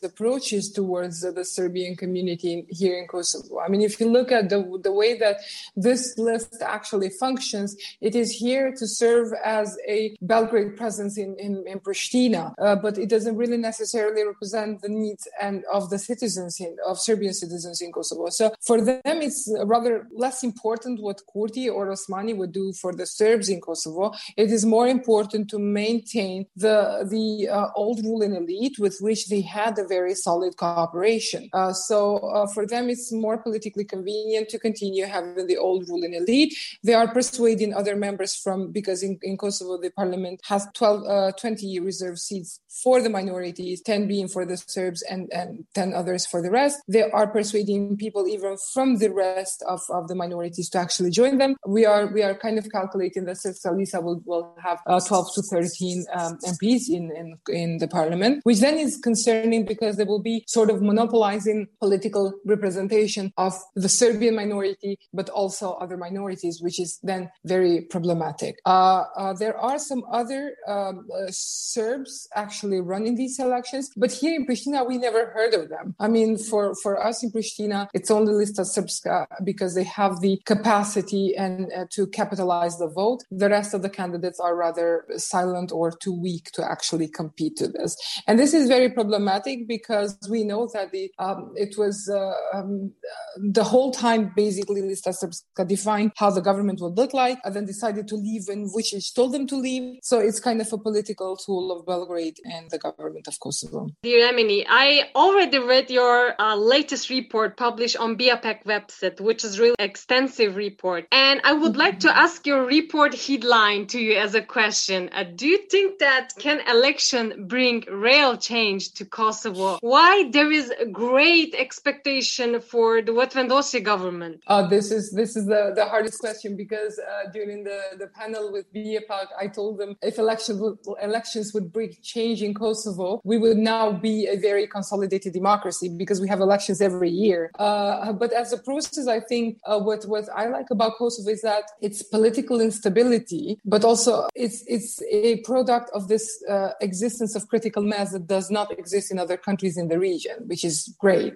approach 0.04 0.54
is 0.54 0.72
towards 0.72 1.24
uh, 1.24 1.31
the 1.31 1.46
Serbian 1.46 1.96
community 1.96 2.54
in, 2.54 2.66
here 2.69 2.98
in 2.98 3.07
Kosovo. 3.07 3.60
I 3.60 3.68
mean, 3.68 3.81
if 3.81 4.00
you 4.00 4.07
look 4.10 4.31
at 4.31 4.50
the 4.50 4.80
the 4.84 4.92
way 4.92 5.18
that 5.18 5.38
this 5.75 6.18
list 6.18 6.62
actually 6.62 7.10
functions, 7.10 7.75
it 8.02 8.16
is 8.16 8.31
here 8.31 8.72
to 8.80 8.88
serve 8.88 9.34
as 9.44 9.78
a 9.88 10.16
Belgrade 10.22 10.75
presence 10.75 11.18
in 11.18 11.36
in, 11.40 11.63
in 11.68 11.80
Pristina, 11.80 12.54
uh, 12.60 12.75
but 12.75 12.98
it 12.98 13.10
doesn't 13.10 13.38
really 13.38 13.58
necessarily 13.58 14.24
represent 14.24 14.81
the 14.81 14.90
needs 14.90 15.28
and 15.42 15.63
of 15.72 15.90
the 15.90 16.00
citizens 16.00 16.60
in, 16.60 16.75
of 16.88 17.00
Serbian 17.00 17.34
citizens 17.34 17.81
in 17.81 17.92
Kosovo. 17.92 18.30
So 18.30 18.54
for 18.62 18.81
them, 18.81 19.01
it's 19.06 19.51
rather 19.66 20.08
less 20.13 20.44
important 20.44 21.01
what 21.01 21.22
Kurti 21.34 21.72
or 21.72 21.88
Osmani 21.88 22.36
would 22.36 22.44
do 22.47 22.74
for 22.74 22.94
the 22.94 23.06
Serbs 23.06 23.50
in 23.50 23.62
Kosovo. 23.62 24.13
It 24.38 24.51
is 24.51 24.65
more 24.65 24.88
important 24.88 25.50
to 25.50 25.59
maintain 25.59 26.45
the 26.56 27.07
the 27.09 27.50
uh, 27.50 27.68
old 27.75 28.03
ruling 28.03 28.36
elite 28.36 28.77
with 28.80 28.97
which 29.00 29.27
they 29.27 29.42
had 29.42 29.77
a 29.77 29.88
very 29.88 30.15
solid 30.15 30.57
cooperation. 30.57 31.50
Uh, 31.53 31.74
so 31.74 32.18
uh, 32.18 32.47
for 32.47 32.65
them, 32.65 32.89
it's 32.89 33.12
more 33.12 33.38
politically 33.38 33.86
convenient 33.86 34.50
to 34.50 34.59
continue 34.59 35.06
having 35.06 35.47
the 35.47 35.57
old 35.57 35.88
ruling 35.89 36.13
elite. 36.13 36.53
They 36.83 36.94
are 36.94 37.07
persuading 37.07 37.74
other 37.74 37.95
members 37.95 38.36
from 38.36 38.71
because 38.71 39.03
in, 39.03 39.19
in 39.21 39.38
Kosovo 39.38 39.77
the 39.77 39.91
parliament 39.91 40.41
has 40.45 40.68
12, 40.74 41.03
uh, 41.07 41.31
20 41.39 41.80
reserve 41.80 42.19
seats 42.19 42.59
for 42.83 43.01
the 43.01 43.09
minorities, 43.09 43.81
10 43.81 44.07
being 44.07 44.27
for 44.27 44.45
the 44.45 44.57
Serbs 44.57 45.01
and, 45.03 45.31
and 45.31 45.65
10 45.75 45.94
others 45.94 46.25
for 46.25 46.41
the 46.41 46.51
rest. 46.51 46.81
They 46.88 47.03
are 47.03 47.27
persuading 47.27 47.98
people 47.98 48.27
even 48.27 48.57
from 48.74 48.98
the 48.98 49.12
rest 49.12 49.63
of, 49.68 49.81
of 49.89 50.07
the 50.07 50.15
minorities 50.15 50.69
to 50.69 50.80
actually 50.80 51.12
join 51.12 51.38
them. 51.38 51.56
We 51.65 51.86
are 51.86 52.07
we 52.07 52.21
are 52.24 52.35
kind 52.40 52.58
of 52.58 52.70
calculating 52.72 53.26
that 53.26 53.38
Srpska 53.38 54.02
will, 54.04 54.22
will 54.26 54.56
have 54.62 54.80
uh, 54.88 55.00
12 55.00 55.34
to 55.36 55.42
13 55.42 56.06
um, 56.14 56.38
MPs 56.46 56.90
in, 56.90 57.12
in, 57.16 57.38
in 57.50 57.78
the 57.78 57.88
parliament, 57.88 58.42
which 58.44 58.60
then 58.60 58.78
is 58.78 58.98
concerning 58.98 59.66
because 59.66 59.98
they 59.98 60.04
will 60.04 60.22
be 60.22 60.44
sort 60.48 60.70
of 60.70 60.82
monopolizing 60.82 61.68
political 61.80 62.34
representation 62.46 63.32
of 63.38 63.54
the 63.76 63.90
Serbian 63.90 64.36
minority, 64.36 64.98
but 65.14 65.30
also 65.30 65.74
other 65.74 65.98
minorities, 65.98 66.62
which 66.62 66.80
is 66.80 67.00
then 67.04 67.30
very 67.46 67.82
problematic. 67.82 68.60
Uh, 68.66 69.04
uh, 69.16 69.34
there 69.34 69.58
are 69.58 69.80
some 69.80 70.04
other 70.12 70.56
um, 70.68 71.08
uh, 71.14 71.28
Serbs 71.30 72.28
actually 72.36 72.82
running 72.82 73.16
these 73.16 73.40
elections, 73.40 73.92
but 73.96 74.12
here 74.12 74.36
in 74.36 74.46
Pristina, 74.46 74.88
we 74.88 74.98
never 74.98 75.28
heard 75.28 75.54
of 75.54 75.70
them. 75.70 75.96
I 76.00 76.08
mean, 76.08 76.38
for, 76.38 76.76
for 76.76 77.04
us 77.04 77.24
in 77.24 77.32
Pristina, 77.32 77.88
it's 77.94 78.12
only 78.12 78.34
Lista 78.34 78.62
Srpska 78.62 79.28
because 79.44 79.76
they 79.76 79.84
have 79.84 80.22
the 80.22 80.42
capacity 80.46 81.36
and 81.36 81.72
uh, 81.74 81.86
to 81.92 82.08
capitalize 82.08 82.25
capitalize 82.25 82.77
the 82.77 82.88
vote. 82.88 83.24
The 83.31 83.50
rest 83.50 83.74
of 83.74 83.81
the 83.81 83.89
candidates 83.89 84.39
are 84.39 84.56
rather 84.56 85.06
silent 85.18 85.72
or 85.72 85.92
too 85.92 86.16
weak 86.27 86.45
to 86.54 86.62
actually 86.63 87.07
compete 87.07 87.56
to 87.57 87.68
this. 87.68 87.95
And 88.27 88.39
this 88.39 88.54
is 88.54 88.68
very 88.68 88.89
problematic 88.89 89.68
because 89.68 90.18
we 90.30 90.44
know 90.44 90.68
that 90.74 90.92
the 90.92 91.12
um, 91.19 91.54
it 91.56 91.77
was 91.77 92.10
uh, 92.10 92.58
um, 92.58 92.91
the 93.38 93.63
whole 93.63 93.91
time 93.91 94.32
basically 94.36 94.82
Lista 94.82 95.12
Srpska 95.20 95.67
defined 95.67 96.12
how 96.17 96.29
the 96.29 96.41
government 96.41 96.79
would 96.82 96.98
look 96.98 97.13
like 97.13 97.39
and 97.44 97.55
then 97.55 97.65
decided 97.65 98.08
to 98.08 98.15
leave 98.15 98.44
when 98.48 98.70
Vucic 98.70 99.13
told 99.13 99.34
them 99.34 99.48
to 99.48 99.55
leave. 99.55 100.00
So 100.01 100.20
it's 100.20 100.39
kind 100.39 100.62
of 100.62 100.72
a 100.72 100.77
political 100.77 101.38
tool 101.38 101.72
of 101.72 101.86
Belgrade 101.86 102.38
and 102.46 102.70
the 102.70 102.79
government 102.79 103.27
of 103.27 103.39
Kosovo. 103.39 103.89
Dear 104.03 104.32
Emini, 104.32 104.65
I 104.67 105.10
already 105.15 105.60
read 105.60 105.89
your 105.89 106.39
uh, 106.39 106.55
latest 106.55 107.10
report 107.10 107.58
published 107.58 107.98
on 107.98 108.17
BiEPAG 108.17 108.63
website, 108.65 109.20
which 109.20 109.44
is 109.44 109.60
really 109.60 109.75
extensive 109.79 110.55
report. 110.55 111.08
And 111.12 111.41
I 111.44 111.53
would 111.53 111.75
like 111.77 112.00
to 112.01 112.14
ask 112.15 112.48
your 112.48 112.65
report 112.65 113.13
headline 113.13 113.86
to 113.88 114.00
you 114.00 114.17
as 114.17 114.36
a 114.36 114.41
question. 114.41 115.10
Uh, 115.12 115.24
do 115.24 115.45
you 115.45 115.57
think 115.69 116.00
that 116.00 116.29
can 116.39 116.62
election 116.67 117.45
bring 117.48 117.84
real 117.91 118.38
change 118.38 118.93
to 118.93 119.03
Kosovo? 119.05 119.77
Why 119.81 120.29
there 120.31 120.51
is 120.51 120.72
a 120.79 120.86
great 120.86 121.53
expectation 121.55 122.62
for 122.62 123.01
the 123.01 123.12
Vetëvendosje 123.12 123.84
government? 123.84 124.41
Uh, 124.48 124.65
this 124.67 124.91
is 124.91 125.12
this 125.12 125.36
is 125.36 125.45
the, 125.45 125.74
the 125.75 125.86
hardest 125.86 126.19
question 126.19 126.55
because 126.55 126.98
uh, 127.00 127.29
during 127.31 127.63
the, 127.65 127.79
the 128.00 128.07
panel 128.07 128.51
with 128.51 128.74
BiEPAG, 128.74 129.27
I 129.39 129.48
told 129.48 129.77
them 129.77 129.98
if 130.01 130.17
election 130.17 130.60
would, 130.60 130.77
elections 131.01 131.53
would 131.53 131.74
bring 131.74 131.95
change 132.01 132.41
in 132.41 132.53
Kosovo, 132.53 133.22
we 133.25 133.38
would 133.38 133.57
now 133.57 133.91
be 133.91 134.27
a 134.27 134.38
very 134.38 134.67
consolidated 134.67 135.34
democracy 135.34 135.89
because 135.89 136.22
we 136.22 136.29
have 136.29 136.39
elections 136.39 136.79
every 136.81 137.10
year. 137.10 137.51
Uh, 137.60 138.13
but 138.13 138.31
as 138.31 138.53
a 138.53 138.57
process, 138.57 139.07
I 139.07 139.19
think 139.19 139.60
uh, 139.65 139.79
what 139.79 140.05
what 140.05 140.29
I 140.34 140.48
like 140.48 140.69
about 140.72 140.93
Kosovo 140.98 141.29
is 141.29 141.41
that 141.41 141.65
it's 141.81 142.04
political 142.05 142.62
instability, 142.62 143.59
but 143.65 143.83
also 143.83 144.27
it's 144.35 144.63
it's 144.67 145.01
a 145.12 145.41
product 145.41 145.89
of 145.93 146.07
this 146.07 146.43
uh, 146.50 146.71
existence 146.81 147.35
of 147.35 147.47
critical 147.47 147.83
mass 147.83 148.12
that 148.12 148.27
does 148.27 148.50
not 148.50 148.71
exist 148.77 149.12
in 149.12 149.19
other 149.19 149.38
countries 149.38 149.77
in 149.77 149.88
the 149.88 150.00
region, 150.00 150.35
which 150.47 150.63
is 150.63 150.95
great. 151.00 151.33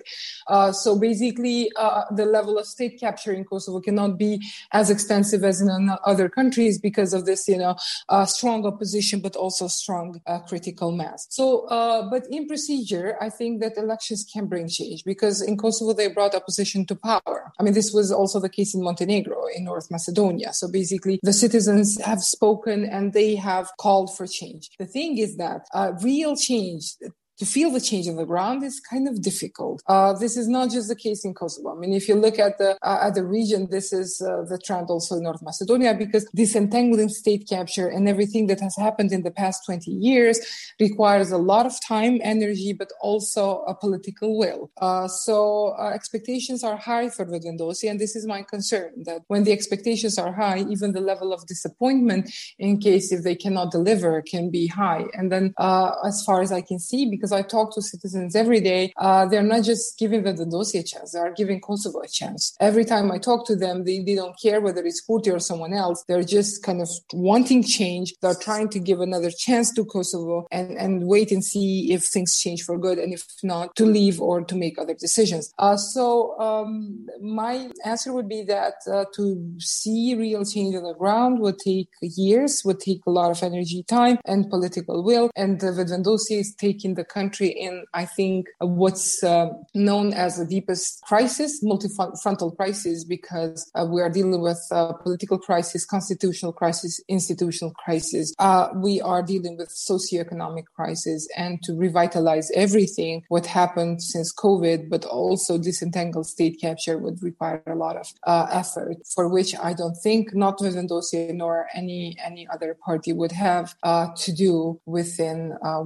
Uh, 0.47 0.71
so 0.71 0.97
basically, 0.97 1.71
uh, 1.75 2.03
the 2.15 2.25
level 2.25 2.57
of 2.57 2.65
state 2.65 2.99
capture 2.99 3.33
in 3.33 3.43
Kosovo 3.45 3.79
cannot 3.79 4.17
be 4.17 4.41
as 4.71 4.89
extensive 4.89 5.43
as 5.43 5.61
in 5.61 5.89
other 6.05 6.29
countries 6.29 6.79
because 6.79 7.13
of 7.13 7.25
this, 7.25 7.47
you 7.47 7.57
know, 7.57 7.75
uh, 8.09 8.25
strong 8.25 8.65
opposition, 8.65 9.19
but 9.19 9.35
also 9.35 9.67
strong 9.67 10.21
uh, 10.27 10.39
critical 10.39 10.91
mass. 10.91 11.27
So, 11.29 11.65
uh, 11.67 12.09
but 12.09 12.23
in 12.29 12.47
procedure, 12.47 13.17
I 13.21 13.29
think 13.29 13.61
that 13.61 13.77
elections 13.77 14.25
can 14.31 14.47
bring 14.47 14.67
change 14.67 15.03
because 15.03 15.41
in 15.41 15.57
Kosovo 15.57 15.93
they 15.93 16.07
brought 16.07 16.35
opposition 16.35 16.85
to 16.87 16.95
power. 16.95 17.51
I 17.59 17.63
mean, 17.63 17.73
this 17.73 17.91
was 17.93 18.11
also 18.11 18.39
the 18.39 18.49
case 18.49 18.73
in 18.73 18.83
Montenegro, 18.83 19.45
in 19.55 19.63
North 19.65 19.89
Macedonia. 19.91 20.53
So 20.59 20.67
basically, 20.67 21.19
the 21.23 21.31
citizens 21.31 21.99
have 22.01 22.21
spoken 22.21 22.83
and 22.83 23.13
they 23.13 23.35
have 23.35 23.71
called 23.77 24.15
for 24.15 24.27
change. 24.27 24.69
The 24.77 24.85
thing 24.85 25.17
is 25.17 25.37
that 25.37 25.61
uh, 25.73 25.93
real 26.03 26.35
change 26.35 26.95
to 27.39 27.45
feel 27.45 27.71
the 27.71 27.81
change 27.81 28.07
on 28.07 28.15
the 28.17 28.25
ground 28.25 28.63
is 28.63 28.79
kind 28.79 29.07
of 29.07 29.21
difficult. 29.21 29.81
Uh, 29.87 30.13
this 30.13 30.37
is 30.37 30.47
not 30.47 30.69
just 30.69 30.89
the 30.89 30.95
case 30.95 31.23
in 31.25 31.33
Kosovo. 31.33 31.75
I 31.75 31.79
mean, 31.79 31.93
if 31.93 32.07
you 32.07 32.15
look 32.15 32.37
at 32.37 32.57
the 32.57 32.77
uh, 32.81 32.99
at 33.01 33.15
the 33.15 33.23
region, 33.23 33.67
this 33.71 33.91
is 33.93 34.21
uh, 34.21 34.43
the 34.49 34.59
trend 34.59 34.87
also 34.89 35.15
in 35.15 35.23
North 35.23 35.41
Macedonia 35.41 35.93
because 35.93 36.29
disentangling 36.35 37.09
state 37.09 37.47
capture 37.47 37.87
and 37.87 38.07
everything 38.07 38.47
that 38.47 38.59
has 38.59 38.75
happened 38.75 39.11
in 39.11 39.23
the 39.23 39.31
past 39.31 39.65
20 39.65 39.89
years 39.91 40.39
requires 40.79 41.31
a 41.31 41.37
lot 41.37 41.65
of 41.65 41.73
time, 41.81 42.19
energy, 42.23 42.73
but 42.73 42.91
also 43.01 43.61
a 43.63 43.73
political 43.73 44.37
will. 44.37 44.69
Uh, 44.81 45.07
so 45.07 45.75
uh, 45.79 45.91
expectations 45.93 46.63
are 46.63 46.77
high 46.77 47.09
for 47.09 47.25
Vetëvendosje, 47.25 47.89
and 47.89 47.99
this 47.99 48.15
is 48.15 48.25
my 48.25 48.41
concern 48.41 48.91
that 49.05 49.21
when 49.27 49.43
the 49.43 49.51
expectations 49.51 50.17
are 50.17 50.33
high, 50.33 50.59
even 50.69 50.91
the 50.91 51.01
level 51.01 51.31
of 51.33 51.45
disappointment 51.47 52.29
in 52.57 52.79
case 52.79 53.11
if 53.11 53.23
they 53.23 53.35
cannot 53.35 53.71
deliver 53.71 54.21
can 54.21 54.49
be 54.49 54.67
high. 54.67 55.05
And 55.13 55.31
then, 55.31 55.53
uh, 55.57 55.91
as 56.05 56.23
far 56.23 56.41
as 56.41 56.51
I 56.51 56.61
can 56.61 56.79
see, 56.79 57.09
because 57.09 57.28
I 57.31 57.41
talk 57.41 57.73
to 57.75 57.81
citizens 57.81 58.35
every 58.35 58.61
day, 58.61 58.93
uh, 58.97 59.25
they're 59.25 59.43
not 59.43 59.63
just 59.63 59.97
giving 59.97 60.23
Vetëvendosje 60.23 60.79
a 60.79 60.83
chance; 60.83 61.11
they 61.11 61.19
are 61.19 61.33
giving 61.33 61.59
Kosovo 61.61 61.99
a 62.01 62.07
chance. 62.07 62.55
Every 62.59 62.85
time 62.85 63.11
I 63.11 63.17
talk 63.17 63.45
to 63.47 63.55
them, 63.55 63.83
they, 63.85 63.99
they 63.99 64.15
don't 64.15 64.35
care 64.39 64.61
whether 64.61 64.83
it's 64.85 65.01
Kurti 65.05 65.33
or 65.33 65.39
someone 65.39 65.73
else. 65.73 66.03
They're 66.07 66.23
just 66.23 66.63
kind 66.63 66.81
of 66.81 66.89
wanting 67.13 67.63
change. 67.63 68.13
They're 68.21 68.35
trying 68.35 68.69
to 68.69 68.79
give 68.79 68.99
another 68.99 69.31
chance 69.31 69.73
to 69.73 69.85
Kosovo 69.85 70.47
and 70.51 70.77
and 70.77 71.07
wait 71.07 71.31
and 71.31 71.43
see 71.43 71.91
if 71.93 72.03
things 72.03 72.37
change 72.37 72.63
for 72.63 72.77
good, 72.77 72.97
and 72.97 73.13
if 73.13 73.25
not, 73.43 73.75
to 73.75 73.85
leave 73.85 74.21
or 74.21 74.41
to 74.41 74.55
make 74.55 74.77
other 74.79 74.93
decisions. 74.93 75.53
Uh, 75.57 75.77
so 75.77 76.39
um, 76.39 77.07
my 77.21 77.69
answer 77.85 78.13
would 78.13 78.29
be 78.29 78.43
that 78.43 78.75
uh, 78.91 79.05
to 79.15 79.53
see 79.59 80.15
real 80.15 80.45
change 80.45 80.75
on 80.75 80.83
the 80.83 80.93
ground 80.93 81.39
would 81.39 81.59
take 81.59 81.89
years, 82.01 82.63
would 82.65 82.79
take 82.79 83.01
a 83.05 83.11
lot 83.11 83.31
of 83.31 83.41
energy, 83.43 83.83
time, 83.83 84.17
and 84.25 84.49
political 84.49 85.03
will. 85.03 85.29
And 85.35 85.63
uh, 85.63 85.67
Vetëvendosje 85.67 86.39
is 86.39 86.55
taking 86.55 86.95
the 86.95 87.03
country 87.19 87.49
in, 87.65 87.73
I 88.03 88.05
think, 88.17 88.47
what's 88.81 89.23
uh, 89.23 89.47
known 89.73 90.07
as 90.25 90.31
the 90.37 90.47
deepest 90.55 90.85
crisis, 91.11 91.51
multifrontal 91.71 92.51
crisis, 92.59 92.97
because 93.15 93.59
uh, 93.75 93.85
we 93.93 93.99
are 94.01 94.11
dealing 94.17 94.41
with 94.49 94.61
uh, 94.71 94.93
political 95.05 95.37
crisis, 95.47 95.81
constitutional 95.95 96.53
crisis, 96.61 96.93
institutional 97.17 97.73
crisis. 97.83 98.25
Uh, 98.39 98.65
we 98.87 98.93
are 99.11 99.21
dealing 99.33 99.55
with 99.59 99.69
socioeconomic 99.69 100.65
crisis, 100.77 101.21
and 101.43 101.53
to 101.65 101.71
revitalize 101.85 102.47
everything, 102.65 103.15
what 103.35 103.45
happened 103.61 104.01
since 104.13 104.29
COVID, 104.45 104.79
but 104.93 105.03
also 105.05 105.51
disentangle 105.57 106.23
state 106.23 106.55
capture 106.65 106.97
would 107.03 107.17
require 107.29 107.61
a 107.67 107.79
lot 107.85 107.95
of 108.03 108.07
uh, 108.23 108.47
effort, 108.61 108.95
for 109.15 109.25
which 109.35 109.51
I 109.69 109.71
don't 109.73 109.97
think 110.05 110.33
not 110.33 110.59
Vetëvendosje 110.59 111.33
nor 111.41 111.67
any 111.81 112.15
any 112.29 112.43
other 112.53 112.71
party 112.87 113.11
would 113.19 113.35
have 113.47 113.65
uh, 113.83 114.07
to 114.23 114.29
do 114.45 114.79
within 114.85 115.39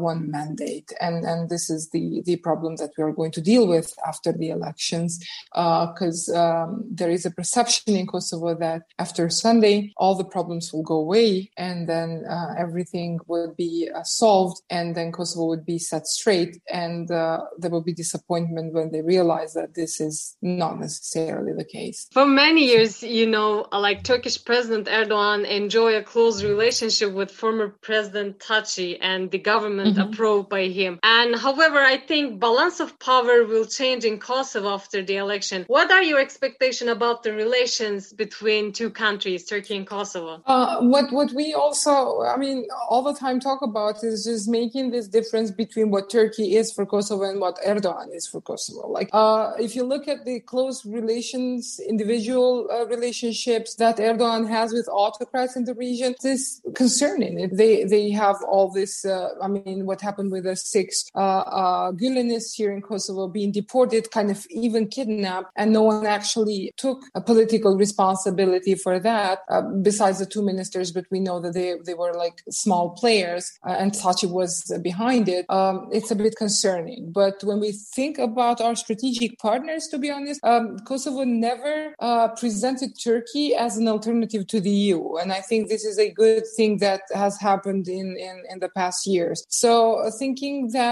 one 0.10 0.22
mandate. 0.38 0.90
And 1.00 1.23
and 1.24 1.50
this 1.50 1.70
is 1.70 1.90
the 1.90 2.22
the 2.26 2.38
problem 2.38 2.76
that 2.78 2.92
we 2.98 3.04
are 3.04 3.12
going 3.12 3.32
to 3.32 3.42
deal 3.42 3.68
with 3.68 3.94
after 4.06 4.32
the 4.32 4.50
elections, 4.50 5.24
because 5.54 6.32
uh, 6.34 6.64
um, 6.64 6.84
there 6.90 7.10
is 7.10 7.26
a 7.26 7.32
perception 7.32 7.96
in 7.96 8.08
Kosovo 8.08 8.56
that 8.56 8.84
after 9.00 9.30
Sunday 9.30 9.94
all 9.98 10.16
the 10.16 10.24
problems 10.24 10.72
will 10.72 10.84
go 10.84 10.96
away 10.96 11.52
and 11.58 11.88
then 11.88 12.24
uh, 12.30 12.54
everything 12.58 13.20
would 13.28 13.56
be 13.56 13.90
uh, 13.94 14.04
solved 14.04 14.62
and 14.70 14.96
then 14.96 15.12
Kosovo 15.12 15.46
would 15.46 15.66
be 15.66 15.80
set 15.80 16.08
straight 16.08 16.62
and 16.72 17.08
there 17.08 17.70
will 17.70 17.84
be 17.84 17.94
disappointment 17.94 18.74
when 18.74 18.92
they 18.92 19.02
realize 19.02 19.54
that 19.54 19.76
this 19.76 20.00
is 20.00 20.36
not 20.42 20.80
necessarily 20.80 21.54
the 21.54 21.66
case. 21.66 22.08
For 22.12 22.26
many 22.26 22.66
years, 22.66 23.04
you 23.04 23.28
know, 23.28 23.68
like 23.72 24.04
Turkish 24.04 24.44
President 24.44 24.88
Erdogan 24.88 25.46
enjoy 25.46 25.96
a 25.96 26.04
close 26.04 26.44
relationship 26.44 27.12
with 27.14 27.32
former 27.32 27.70
President 27.82 28.40
Thaçi 28.40 28.98
and 29.02 29.32
the 29.32 29.40
government 29.40 29.98
mm-hmm. 29.98 30.14
approved 30.14 30.50
by 30.50 30.68
him. 30.68 31.00
And 31.04 31.36
however, 31.36 31.80
I 31.80 31.98
think 31.98 32.40
balance 32.40 32.80
of 32.80 32.98
power 33.00 33.44
will 33.44 33.66
change 33.66 34.06
in 34.06 34.20
Kosovo 34.20 34.70
after 34.70 35.04
the 35.04 35.18
election. 35.18 35.66
What 35.68 35.92
are 35.92 36.02
your 36.02 36.20
expectations 36.20 36.90
about 36.90 37.24
the 37.24 37.34
relations 37.34 38.14
between 38.14 38.72
two 38.72 38.90
countries, 38.90 39.46
Turkey 39.46 39.76
and 39.76 39.86
Kosovo? 39.86 40.42
Uh, 40.46 40.80
what 40.80 41.12
what 41.12 41.34
we 41.34 41.54
also, 41.54 42.22
I 42.22 42.38
mean, 42.38 42.68
all 42.90 43.04
the 43.04 43.14
time 43.14 43.42
talk 43.42 43.62
about 43.62 44.02
is 44.02 44.24
just 44.24 44.48
making 44.48 44.92
this 44.92 45.10
difference 45.10 45.52
between 45.52 45.92
what 45.92 46.10
Turkey 46.10 46.56
is 46.56 46.72
for 46.72 46.86
Kosovo 46.86 47.24
and 47.24 47.42
what 47.42 47.58
Erdogan 47.68 48.16
is 48.16 48.26
for 48.26 48.40
Kosovo. 48.40 48.88
Like, 48.88 49.10
uh, 49.12 49.52
if 49.60 49.76
you 49.76 49.84
look 49.84 50.08
at 50.08 50.24
the 50.24 50.40
close 50.40 50.86
relations, 50.86 51.82
individual 51.86 52.70
uh, 52.72 52.86
relationships 52.86 53.76
that 53.76 53.98
Erdogan 53.98 54.48
has 54.48 54.72
with 54.72 54.88
autocrats 54.88 55.58
in 55.58 55.66
the 55.66 55.74
region, 55.74 56.16
this 56.24 56.62
concerning. 56.76 57.54
They 57.54 57.84
they 57.84 58.12
have 58.12 58.38
all 58.48 58.72
this. 58.72 59.04
Uh, 59.04 59.32
I 59.42 59.50
mean, 59.50 59.86
what 59.86 60.00
happened 60.00 60.32
with 60.32 60.46
the 60.46 60.56
six 60.56 60.93
uh, 61.16 61.44
uh, 61.62 61.92
Gülenists 61.92 62.54
here 62.56 62.72
in 62.72 62.82
Kosovo 62.82 63.28
being 63.28 63.52
deported, 63.52 64.12
kind 64.12 64.32
of 64.32 64.46
even 64.50 64.88
kidnapped, 64.88 65.52
and 65.56 65.72
no 65.72 65.84
one 65.84 66.06
actually 66.06 66.72
took 66.78 67.00
a 67.16 67.22
political 67.22 67.78
responsibility 67.78 68.76
for 68.76 69.00
that. 69.00 69.40
Uh, 69.50 69.62
besides 69.82 70.20
the 70.20 70.26
two 70.26 70.44
ministers, 70.44 70.92
but 70.92 71.06
we 71.12 71.20
know 71.20 71.40
that 71.40 71.54
they 71.54 71.76
they 71.86 71.94
were 71.94 72.14
like 72.14 72.38
small 72.50 72.86
players, 72.92 73.44
uh, 73.68 73.76
and 73.82 73.92
Thaçi 73.92 74.30
was 74.30 74.52
behind 74.82 75.30
it. 75.30 75.46
Um, 75.50 75.90
it's 75.92 76.12
a 76.12 76.16
bit 76.16 76.36
concerning. 76.36 77.12
But 77.12 77.44
when 77.44 77.60
we 77.60 77.72
think 77.72 78.18
about 78.18 78.62
our 78.62 78.76
strategic 78.76 79.38
partners, 79.40 79.88
to 79.92 79.98
be 79.98 80.10
honest, 80.10 80.40
um, 80.44 80.80
Kosovo 80.80 81.24
never 81.24 81.94
uh, 82.00 82.30
presented 82.30 82.92
Turkey 83.00 83.56
as 83.56 83.78
an 83.78 83.88
alternative 83.88 84.48
to 84.48 84.60
the 84.60 84.70
EU, 84.70 85.16
and 85.18 85.32
I 85.32 85.42
think 85.42 85.70
this 85.70 85.86
is 85.86 85.98
a 86.00 86.10
good 86.10 86.44
thing 86.56 86.78
that 86.78 87.02
has 87.14 87.40
happened 87.40 87.88
in 87.88 88.18
in, 88.18 88.44
in 88.52 88.60
the 88.60 88.70
past 88.70 89.06
years. 89.06 89.46
So 89.50 89.96
uh, 89.96 90.12
thinking 90.12 90.70
that, 90.72 90.83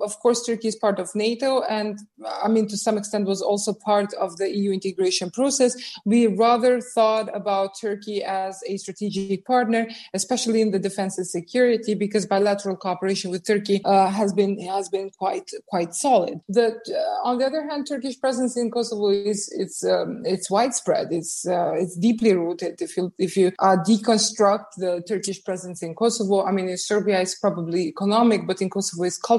of 0.00 0.18
course, 0.20 0.44
Turkey 0.44 0.68
is 0.68 0.76
part 0.76 0.98
of 0.98 1.14
NATO, 1.14 1.62
and 1.62 1.98
I 2.42 2.48
mean 2.48 2.66
to 2.68 2.76
some 2.76 2.96
extent 2.98 3.26
was 3.26 3.42
also 3.42 3.72
part 3.72 4.12
of 4.14 4.36
the 4.36 4.48
EU 4.50 4.72
integration 4.72 5.30
process. 5.30 5.72
We 6.04 6.26
rather 6.26 6.80
thought 6.80 7.28
about 7.34 7.78
Turkey 7.80 8.22
as 8.22 8.60
a 8.68 8.76
strategic 8.76 9.44
partner, 9.46 9.88
especially 10.14 10.60
in 10.60 10.70
the 10.70 10.78
defense 10.78 11.18
and 11.18 11.26
security, 11.26 11.94
because 11.94 12.26
bilateral 12.26 12.76
cooperation 12.76 13.30
with 13.30 13.46
Turkey 13.46 13.80
uh, 13.84 14.10
has 14.10 14.32
been 14.32 14.58
has 14.66 14.88
been 14.88 15.10
quite 15.10 15.50
quite 15.66 15.94
solid. 15.94 16.40
The, 16.48 16.66
uh, 16.66 17.28
on 17.28 17.38
the 17.38 17.46
other 17.46 17.68
hand, 17.68 17.86
Turkish 17.86 18.18
presence 18.20 18.56
in 18.56 18.70
Kosovo 18.70 19.08
is 19.10 19.52
it's 19.56 19.84
um, 19.84 20.22
it's 20.24 20.50
widespread. 20.50 21.08
It's 21.10 21.46
uh, 21.46 21.72
it's 21.74 21.96
deeply 21.96 22.34
rooted. 22.34 22.80
If 22.80 22.96
you 22.96 23.12
if 23.18 23.36
you 23.36 23.52
uh, 23.58 23.76
deconstruct 23.88 24.68
the 24.76 25.02
Turkish 25.06 25.42
presence 25.44 25.82
in 25.82 25.94
Kosovo, 25.94 26.44
I 26.44 26.52
mean, 26.52 26.68
in 26.68 26.78
Serbia 26.78 27.20
it's 27.20 27.38
probably 27.38 27.88
economic, 27.88 28.46
but 28.46 28.60
in 28.60 28.70
Kosovo 28.70 29.04
it's 29.04 29.18
cultural, 29.18 29.31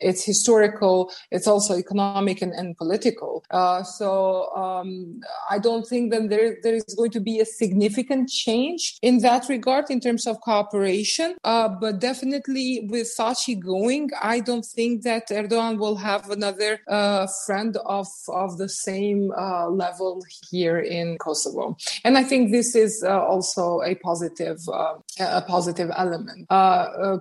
it's 0.00 0.24
historical, 0.24 1.10
it's 1.30 1.46
also 1.46 1.76
economic 1.76 2.42
and, 2.42 2.52
and 2.52 2.76
political. 2.76 3.44
Uh, 3.50 3.82
so 3.82 4.54
um, 4.54 5.20
I 5.50 5.58
don't 5.58 5.86
think 5.86 6.12
that 6.12 6.28
there 6.28 6.56
there 6.62 6.74
is 6.74 6.94
going 6.96 7.10
to 7.12 7.20
be 7.20 7.40
a 7.40 7.44
significant 7.44 8.28
change 8.28 8.98
in 9.02 9.18
that 9.18 9.48
regard 9.48 9.90
in 9.90 10.00
terms 10.00 10.26
of 10.26 10.40
cooperation. 10.40 11.36
Uh, 11.44 11.68
but 11.68 11.98
definitely 12.00 12.86
with 12.90 13.08
Thaçi 13.18 13.58
going, 13.58 14.10
I 14.20 14.40
don't 14.40 14.64
think 14.64 15.02
that 15.02 15.28
Erdogan 15.28 15.78
will 15.78 15.96
have 15.96 16.30
another 16.30 16.80
uh, 16.88 17.26
friend 17.46 17.76
of 17.84 18.08
of 18.28 18.58
the 18.58 18.68
same 18.68 19.32
uh, 19.36 19.68
level 19.68 20.22
here 20.50 20.78
in 20.78 21.18
Kosovo. 21.18 21.76
And 22.04 22.18
I 22.18 22.24
think 22.24 22.52
this 22.52 22.74
is 22.74 23.02
uh, 23.06 23.20
also 23.24 23.80
a 23.82 23.94
positive 23.96 24.60
uh, 24.72 24.94
a 25.20 25.42
positive 25.42 25.90
element. 25.96 26.48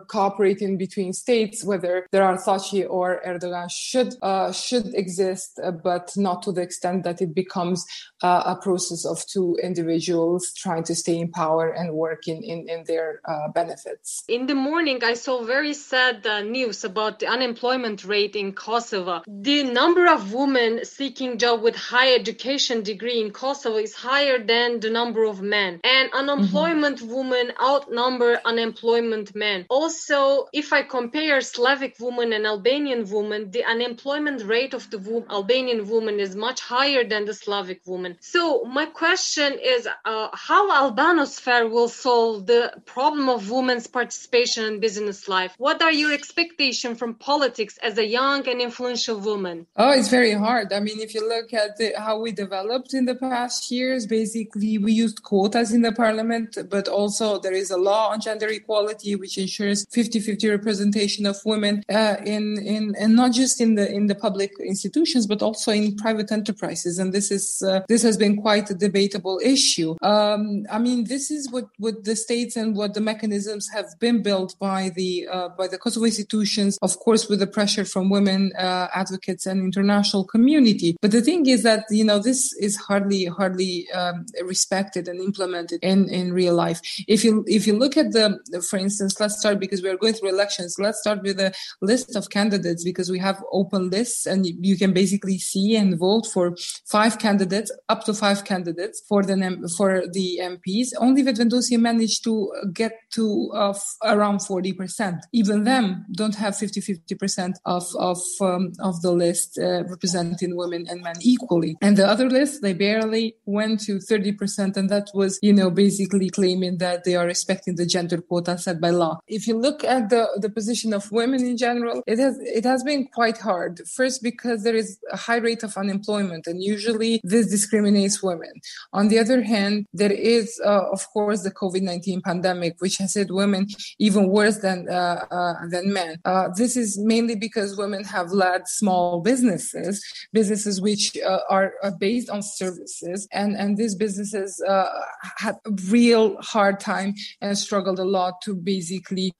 cooperating 0.07 0.77
between 0.77 1.13
states, 1.13 1.63
whether 1.75 2.07
there 2.11 2.23
are 2.23 2.37
Thaçi 2.37 2.85
or 2.89 3.21
Erdogan, 3.25 3.69
should 3.69 4.13
should 4.55 4.93
exist, 4.95 5.59
but 5.83 6.11
not 6.15 6.43
to 6.43 6.51
the 6.51 6.61
extent 6.61 7.03
that 7.03 7.21
it 7.21 7.33
becomes 7.35 7.85
a 8.21 8.55
process 8.61 9.05
of 9.05 9.25
two 9.27 9.57
individuals 9.61 10.51
trying 10.55 10.83
to 10.83 10.95
stay 10.95 11.17
in 11.17 11.31
power 11.31 11.69
and 11.69 11.93
work 11.93 12.27
in 12.27 12.43
in, 12.43 12.69
in 12.69 12.83
their 12.85 13.21
benefits. 13.53 14.23
In 14.27 14.47
the 14.47 14.55
morning, 14.55 15.03
I 15.03 15.15
saw 15.15 15.43
very 15.43 15.73
sad 15.73 16.25
uh, 16.25 16.41
news 16.41 16.83
about 16.83 17.19
the 17.19 17.27
unemployment 17.27 18.05
rate 18.05 18.35
in 18.35 18.53
Kosovo. 18.53 19.23
The 19.27 19.63
number 19.63 20.07
of 20.07 20.33
women 20.33 20.85
seeking 20.85 21.37
job 21.37 21.61
with 21.61 21.75
higher 21.75 22.15
education 22.15 22.83
degree 22.83 23.19
in 23.21 23.31
Kosovo 23.31 23.77
is 23.77 23.93
higher 23.93 24.37
than 24.39 24.79
the 24.79 24.89
number 24.89 25.23
of 25.25 25.41
men. 25.41 25.79
And 25.83 26.09
unemployment 26.13 26.99
mm-hmm. 26.99 27.15
women 27.15 27.51
outnumber 27.61 28.39
unemployment 28.45 29.35
men. 29.35 29.65
Also, 29.69 30.47
if 30.53 30.71
I 30.71 30.81
compare 30.83 31.41
Slavic 31.65 31.95
woman 31.99 32.31
and 32.31 32.45
Albanian 32.45 33.09
woman, 33.09 33.49
the 33.49 33.63
unemployment 33.63 34.43
rate 34.43 34.75
of 34.75 34.87
the 34.91 34.99
wo- 34.99 35.25
Albanian 35.31 35.89
woman 35.89 36.19
is 36.19 36.35
much 36.35 36.61
higher 36.61 37.03
than 37.03 37.25
the 37.25 37.33
Slavic 37.33 37.81
woman. 37.87 38.17
So 38.19 38.63
my 38.65 38.85
question 38.85 39.57
is 39.59 39.87
uh, 39.87 40.27
how 40.33 40.63
Albanosphere 40.69 41.67
will 41.71 41.89
solve 41.89 42.45
the 42.45 42.71
problem 42.85 43.29
of 43.29 43.49
women's 43.49 43.87
participation 43.87 44.63
in 44.65 44.79
business 44.79 45.27
life? 45.27 45.55
What 45.57 45.81
are 45.81 45.91
your 45.91 46.13
expectations 46.13 46.99
from 46.99 47.15
politics 47.15 47.79
as 47.81 47.97
a 47.97 48.05
young 48.05 48.47
and 48.47 48.61
influential 48.61 49.17
woman? 49.17 49.65
Oh, 49.75 49.89
it's 49.89 50.09
very 50.09 50.33
hard. 50.33 50.71
I 50.71 50.79
mean, 50.81 50.99
if 50.99 51.15
you 51.15 51.27
look 51.27 51.51
at 51.51 51.77
the, 51.77 51.93
how 51.97 52.19
we 52.19 52.31
developed 52.31 52.93
in 52.93 53.05
the 53.05 53.15
past 53.15 53.71
years, 53.71 54.05
basically 54.05 54.77
we 54.77 54.91
used 54.91 55.23
quotas 55.23 55.73
in 55.73 55.81
the 55.81 55.91
parliament, 55.91 56.59
but 56.69 56.87
also 56.87 57.39
there 57.39 57.53
is 57.53 57.71
a 57.71 57.77
law 57.77 58.09
on 58.11 58.21
gender 58.21 58.49
equality 58.49 59.15
which 59.15 59.39
ensures 59.39 59.83
50-50 59.87 60.51
representation 60.51 61.25
of 61.25 61.37
women 61.43 61.54
women 61.55 61.75
uh, 61.89 62.15
in 62.25 62.57
in 62.73 62.83
and 63.01 63.15
not 63.21 63.31
just 63.41 63.55
in 63.65 63.71
the 63.75 63.85
in 63.97 64.03
the 64.11 64.17
public 64.27 64.51
institutions 64.73 65.23
but 65.31 65.41
also 65.41 65.71
in 65.71 65.95
private 66.05 66.29
enterprises. 66.31 66.93
And 66.99 67.13
this 67.17 67.27
is 67.37 67.45
uh, 67.69 67.81
this 67.87 68.03
has 68.07 68.17
been 68.17 68.35
quite 68.45 68.69
a 68.69 68.77
debatable 68.87 69.39
issue. 69.43 69.91
Um, 70.01 70.65
i 70.71 70.79
mean 70.85 70.99
this 71.05 71.25
is 71.31 71.43
what 71.53 71.67
what 71.83 71.95
the 72.03 72.15
states 72.15 72.53
and 72.55 72.69
what 72.79 72.93
the 72.93 73.01
mechanisms 73.01 73.65
have 73.75 73.89
been 73.99 74.17
built 74.29 74.51
by 74.59 74.81
the 74.99 75.27
uh, 75.35 75.49
by 75.59 75.67
the 75.67 75.77
kosovo 75.77 76.05
institutions 76.05 76.77
of 76.81 76.91
course 76.99 77.23
with 77.29 77.39
the 77.39 77.51
pressure 77.57 77.85
from 77.93 78.09
women 78.09 78.41
uh, 78.57 78.87
advocates 78.93 79.45
and 79.45 79.57
international 79.61 80.23
community. 80.23 80.97
But 81.01 81.11
the 81.11 81.21
thing 81.21 81.45
is 81.47 81.63
that 81.63 81.83
you 81.89 82.05
know 82.09 82.19
this 82.19 82.53
is 82.67 82.75
hardly 82.87 83.25
hardly 83.25 83.89
um, 83.91 84.25
respected 84.43 85.07
and 85.07 85.19
implemented 85.19 85.79
in 85.81 86.09
in 86.09 86.33
real 86.33 86.55
life. 86.55 86.79
If 87.07 87.23
you 87.25 87.43
if 87.47 87.67
you 87.67 87.77
look 87.77 87.97
at 87.97 88.11
the 88.11 88.25
for 88.69 88.77
instance 88.77 89.19
let's 89.19 89.37
start 89.39 89.59
because 89.59 89.81
we 89.81 89.89
are 89.89 89.97
going 89.97 90.13
through 90.13 90.29
elections 90.29 90.77
let's 90.79 90.99
start 90.99 91.21
with 91.21 91.37
list 91.81 92.15
of 92.15 92.29
candidates 92.29 92.83
because 92.83 93.09
we 93.09 93.19
have 93.19 93.43
open 93.51 93.89
lists 93.89 94.25
and 94.25 94.45
you 94.45 94.77
can 94.77 94.93
basically 94.93 95.37
see 95.37 95.75
and 95.75 95.97
vote 95.97 96.25
for 96.25 96.55
five 96.85 97.19
candidates, 97.19 97.71
up 97.89 98.03
to 98.05 98.13
five 98.13 98.43
candidates 98.45 99.03
for 99.07 99.23
the 99.23 99.35
for 99.77 100.03
the 100.11 100.39
MPs. 100.41 100.89
Only 100.99 101.23
Vetëvendosje 101.23 101.79
managed 101.79 102.23
to 102.23 102.51
get 102.73 102.93
to 103.13 103.51
uh, 103.53 103.73
around 104.03 104.39
40%. 104.39 105.19
Even 105.33 105.63
them 105.63 106.05
don't 106.15 106.35
have 106.35 106.53
50-50% 106.55 107.53
of 107.65 107.85
of 107.99 108.19
um, 108.41 108.71
of 108.79 109.01
the 109.01 109.11
list 109.11 109.57
uh, 109.57 109.83
representing 109.85 110.55
women 110.55 110.85
and 110.89 111.01
men 111.01 111.15
equally. 111.21 111.75
And 111.81 111.97
the 111.97 112.07
other 112.07 112.29
list, 112.29 112.61
they 112.61 112.73
barely 112.73 113.35
went 113.45 113.81
to 113.81 113.97
30%, 113.97 114.77
and 114.77 114.89
that 114.89 115.07
was, 115.13 115.39
you 115.41 115.53
know, 115.53 115.69
basically 115.69 116.29
claiming 116.29 116.77
that 116.77 117.03
they 117.03 117.15
are 117.15 117.25
respecting 117.25 117.75
the 117.75 117.85
gender 117.85 118.21
quota 118.21 118.57
set 118.57 118.79
by 118.79 118.91
law. 118.91 119.19
If 119.27 119.47
you 119.47 119.57
look 119.57 119.83
at 119.83 120.09
the 120.09 120.23
the 120.37 120.49
position 120.49 120.93
of 120.93 121.11
women 121.11 121.24
in 121.33 121.57
general, 121.57 122.03
it 122.07 122.19
has 122.19 122.37
it 122.41 122.65
has 122.65 122.83
been 122.83 123.07
quite 123.07 123.37
hard. 123.37 123.81
First, 123.95 124.21
because 124.21 124.63
there 124.63 124.75
is 124.75 124.97
a 125.11 125.17
high 125.17 125.37
rate 125.37 125.63
of 125.63 125.75
unemployment, 125.77 126.47
and 126.47 126.63
usually 126.63 127.21
this 127.23 127.47
discriminates 127.49 128.21
women. 128.21 128.53
On 128.93 129.07
the 129.07 129.19
other 129.19 129.41
hand, 129.41 129.85
there 129.93 130.11
is, 130.11 130.59
uh, 130.65 130.89
of 130.91 131.07
course, 131.11 131.43
the 131.43 131.51
COVID 131.51 131.81
nineteen 131.81 132.21
pandemic, 132.21 132.75
which 132.79 132.97
has 132.97 133.13
hit 133.13 133.31
women 133.31 133.67
even 133.99 134.29
worse 134.29 134.59
than 134.59 134.87
uh, 134.89 135.25
uh, 135.31 135.53
than 135.69 135.93
men. 135.93 136.19
Uh, 136.25 136.49
this 136.55 136.77
is 136.77 136.97
mainly 136.99 137.35
because 137.35 137.77
women 137.77 138.03
have 138.03 138.31
led 138.31 138.67
small 138.67 139.21
businesses, 139.21 140.03
businesses 140.33 140.81
which 140.81 141.17
uh, 141.17 141.39
are, 141.49 141.73
are, 141.83 141.95
based 141.99 142.29
on 142.29 142.41
services, 142.41 143.27
and 143.31 143.55
and 143.55 143.77
these 143.77 143.95
businesses 143.95 144.61
uh, 144.67 144.89
had 145.37 145.55
a 145.65 145.71
real 145.89 146.37
hard 146.41 146.79
time 146.79 147.13
and 147.41 147.57
struggled 147.57 147.99
a 147.99 148.03
lot 148.03 148.41
to 148.41 148.55
basically 148.55 149.31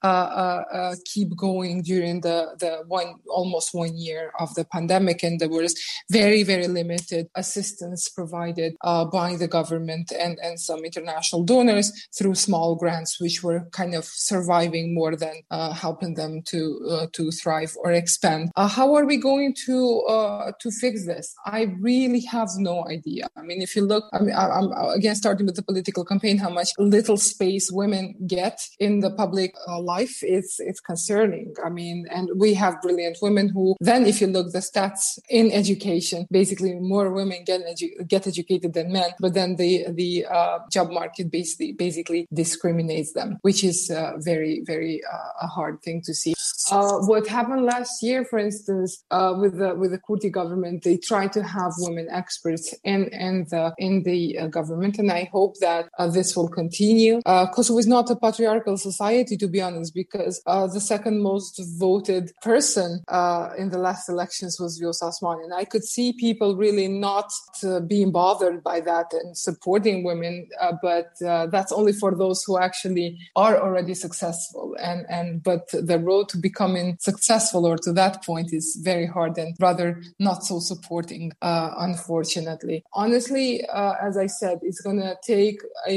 keep 1.06 1.36
going 1.36 1.75
during 1.82 2.22
the 2.22 2.56
the 2.60 2.84
one 2.88 3.16
almost 3.28 3.74
one 3.74 3.98
year 3.98 4.32
of 4.40 4.54
the 4.56 4.66
pandemic, 4.66 5.24
and 5.24 5.40
there 5.40 5.50
was 5.50 5.76
very 6.10 6.44
very 6.44 6.68
limited 6.68 7.28
assistance 7.36 8.10
provided 8.10 8.76
uh, 8.82 9.06
by 9.06 9.36
the 9.36 9.48
government 9.48 10.12
and 10.12 10.40
and 10.42 10.60
some 10.60 10.84
international 10.84 11.44
donors 11.44 11.92
through 12.18 12.36
small 12.36 12.76
grants, 12.76 13.20
which 13.20 13.44
were 13.44 13.62
kind 13.72 13.94
of 13.96 14.06
surviving 14.06 14.94
more 14.94 15.16
than 15.16 15.36
uh, 15.52 15.74
helping 15.74 16.16
them 16.16 16.42
to 16.44 16.60
uh, 16.90 17.08
to 17.14 17.32
thrive 17.32 17.76
or 17.84 17.92
expand. 17.92 18.52
Uh, 18.56 18.68
how 18.68 18.94
are 18.96 19.06
we 19.06 19.18
going 19.18 19.54
to 19.66 20.02
uh, 20.08 20.52
to 20.60 20.72
fix 20.72 21.06
this? 21.06 21.34
I 21.46 21.74
really 21.80 22.22
have 22.22 22.50
no 22.58 22.86
idea. 22.88 23.28
I 23.38 23.42
mean, 23.42 23.62
if 23.62 23.76
you 23.76 23.84
look, 23.86 24.06
I 24.14 24.20
mean, 24.20 24.36
I'm 24.36 24.72
again 24.90 25.16
starting 25.16 25.46
with 25.46 25.56
the 25.56 25.64
political 25.64 26.06
campaign, 26.06 26.38
how 26.38 26.50
much 26.50 26.70
little 26.78 27.18
space 27.18 27.72
women 27.72 28.16
get 28.28 28.60
in 28.80 29.00
the 29.00 29.12
public 29.12 29.54
uh, 29.68 29.80
life, 29.80 30.20
it's 30.22 30.60
it's 30.60 30.80
concerning. 30.80 31.54
I 31.66 31.70
mean, 31.70 32.06
and 32.12 32.30
we 32.36 32.54
have 32.54 32.82
brilliant 32.82 33.18
women 33.22 33.50
who 33.50 33.76
then, 33.80 34.06
if 34.06 34.22
you 34.22 34.28
look 34.28 34.52
the 34.52 34.60
stats 34.60 35.18
in 35.30 35.52
education, 35.52 36.28
basically 36.30 36.76
more 36.76 37.12
women 37.12 37.44
get 37.44 37.62
edu- 37.66 38.08
get 38.08 38.28
educated 38.28 38.74
than 38.74 38.92
men, 38.92 39.10
but 39.20 39.34
then 39.34 39.56
the 39.56 39.86
the 39.90 40.26
uh, 40.30 40.60
job 40.72 40.92
market 40.92 41.32
basically 41.32 41.72
basically 41.74 42.28
discriminates 42.32 43.14
them, 43.14 43.40
which 43.42 43.64
is 43.64 43.90
uh, 43.90 44.14
very 44.20 44.62
very 44.66 45.02
uh, 45.12 45.46
a 45.46 45.48
hard 45.48 45.82
thing 45.82 46.02
to 46.06 46.14
see. 46.14 46.34
Uh, 46.72 46.98
what 47.12 47.28
happened 47.28 47.66
last 47.66 48.02
year, 48.02 48.26
for 48.26 48.40
instance, 48.40 49.04
uh, 49.12 49.34
with 49.38 49.58
the 49.58 49.76
with 49.76 49.92
the 49.92 50.00
Kurti 50.00 50.32
government, 50.32 50.84
they 50.84 50.98
tried 50.98 51.34
to 51.34 51.44
have 51.44 51.72
women 51.80 52.08
experts 52.12 52.74
in 52.84 53.06
in 53.10 53.46
the 53.50 53.74
in 53.78 54.04
the 54.04 54.38
uh, 54.40 54.48
government, 54.48 55.00
and 55.00 55.12
I 55.12 55.30
hope 55.32 55.56
that 55.60 55.90
this 56.14 56.36
will 56.36 56.50
continue. 56.50 57.22
Kosovo 57.54 57.80
is 57.80 57.88
not 57.88 58.10
a 58.10 58.16
patriarchal 58.16 58.78
society, 58.78 59.38
to 59.38 59.48
be 59.48 59.62
honest, 59.62 59.94
because 59.94 60.42
the 60.46 60.80
second 60.80 61.22
most 61.22 61.62
voted 61.78 62.32
person 62.42 63.04
uh, 63.08 63.50
in 63.58 63.70
the 63.70 63.78
last 63.78 64.10
elections 64.10 64.60
was 64.60 64.80
Vjosa 64.80 65.06
Osmani. 65.10 65.44
And 65.44 65.54
I 65.54 65.66
could 65.66 65.84
see 65.84 66.14
people 66.14 66.56
really 66.56 66.88
not 66.88 67.32
uh, 67.64 67.80
being 67.80 68.12
bothered 68.12 68.64
by 68.64 68.80
that 68.82 69.14
and 69.14 69.38
supporting 69.38 70.04
women, 70.04 70.48
uh, 70.60 70.74
but 70.82 71.10
uh, 71.26 71.48
that's 71.48 71.72
only 71.72 71.94
for 71.94 72.16
those 72.16 72.44
who 72.46 72.58
actually 72.60 73.18
are 73.36 73.58
already 73.58 73.94
successful. 73.94 74.76
And, 74.80 75.06
and 75.10 75.44
but 75.44 75.68
the 75.72 76.00
road 76.00 76.30
to 76.30 76.38
becoming 76.56 76.98
successful 77.00 77.66
or 77.66 77.78
to 77.78 77.92
that 77.92 78.24
point 78.24 78.54
is 78.54 78.68
very 78.82 79.08
hard 79.16 79.38
and 79.38 79.56
rather 79.60 80.02
not 80.20 80.40
so 80.50 80.60
supporting, 80.60 81.24
uh, 81.42 81.72
unfortunately. 81.88 82.78
Honestly, 82.94 83.50
uh, 83.80 83.94
as 84.02 84.14
I 84.26 84.28
said, 84.28 84.56
it's 84.68 84.82
going 84.88 85.02
to 85.08 85.14
take 85.36 85.60
a 85.88 85.96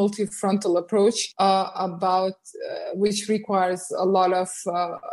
multi-frontal 0.00 0.74
approach 0.82 1.18
about 1.38 2.34
which 2.94 3.28
requires 3.28 3.82
a 3.96 4.06
lot 4.18 4.32
of 4.32 4.48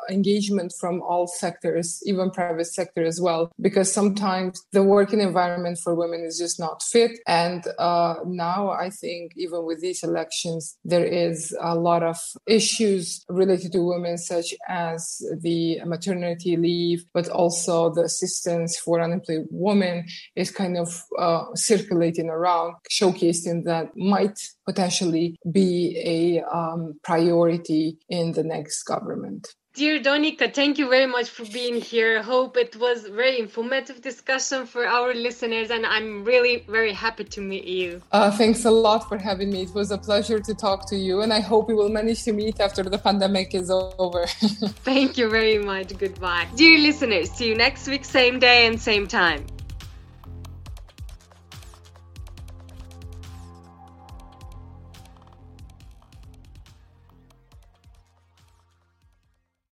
engagement 0.10 0.73
from 0.79 1.01
all 1.01 1.27
sectors, 1.27 1.88
even 2.05 2.31
private 2.31 2.69
sector 2.79 3.03
as 3.12 3.17
well, 3.21 3.51
because 3.67 3.88
sometimes 3.99 4.53
the 4.71 4.83
working 4.97 5.21
environment 5.21 5.77
for 5.83 5.93
women 6.03 6.21
is 6.29 6.38
just 6.43 6.60
not 6.60 6.81
fit. 6.81 7.12
And 7.27 7.62
uh, 7.77 8.15
now 8.25 8.69
I 8.86 8.89
think 8.89 9.33
even 9.36 9.60
with 9.65 9.79
these 9.81 10.01
elections, 10.03 10.77
there 10.83 11.05
is 11.05 11.55
a 11.62 11.75
lot 11.75 12.01
of 12.03 12.17
issues 12.60 13.23
related 13.29 13.71
to 13.73 13.81
women, 13.93 14.17
such 14.17 14.49
as 14.67 14.87
the 15.41 15.80
maternity 15.86 16.56
leave, 16.58 17.06
but 17.13 17.28
also 17.30 17.93
the 17.93 18.04
assistance 18.04 18.78
for 18.78 19.02
unemployed 19.02 19.47
women 19.50 20.06
is 20.36 20.52
kind 20.52 20.78
of 20.78 21.04
uh, 21.17 21.45
circulating 21.56 22.30
around, 22.30 22.76
showcasing 22.91 23.63
that 23.65 23.95
might 23.95 24.39
potentially 24.65 25.38
be 25.52 25.97
a 26.06 26.43
um, 26.56 27.00
priority 27.04 27.97
in 28.10 28.34
the 28.34 28.43
next 28.43 28.84
government. 28.84 29.47
Dear 29.77 29.99
Donika, 29.99 30.51
thank 30.51 30.79
you 30.79 30.89
very 30.89 31.05
much 31.05 31.29
for 31.29 31.45
being 31.45 31.79
here. 31.79 32.17
I 32.17 32.23
hope 32.23 32.57
it 32.57 32.75
was 32.77 33.05
very 33.05 33.37
informative 33.37 34.01
discussion 34.01 34.65
for 34.65 34.87
our 34.87 35.13
listeners, 35.13 35.69
and 35.69 35.85
I'm 35.85 36.23
really 36.23 36.65
very 36.67 36.91
happy 36.91 37.25
to 37.25 37.41
meet 37.41 37.65
you. 37.65 38.01
Uh, 38.11 38.31
thanks 38.31 38.65
a 38.65 38.71
lot 38.71 39.07
for 39.07 39.19
having 39.19 39.51
me. 39.51 39.61
It 39.61 39.75
was 39.75 39.91
a 39.91 39.97
pleasure 39.99 40.39
to 40.39 40.55
talk 40.55 40.89
to 40.89 40.95
you, 40.95 41.21
and 41.21 41.31
I 41.31 41.41
hope 41.41 41.67
we 41.67 41.75
will 41.75 41.89
manage 41.89 42.23
to 42.23 42.33
meet 42.33 42.59
after 42.59 42.81
the 42.81 42.97
pandemic 42.97 43.53
is 43.53 43.69
over. 43.69 44.25
thank 44.83 45.15
you 45.15 45.29
very 45.29 45.59
much. 45.59 45.95
Goodbye. 45.95 46.47
Dear 46.55 46.79
listeners, 46.79 47.29
see 47.29 47.49
you 47.49 47.55
next 47.55 47.87
week, 47.87 48.03
same 48.03 48.39
day 48.39 48.65
and 48.65 48.81
same 48.81 49.07
time. 49.07 49.45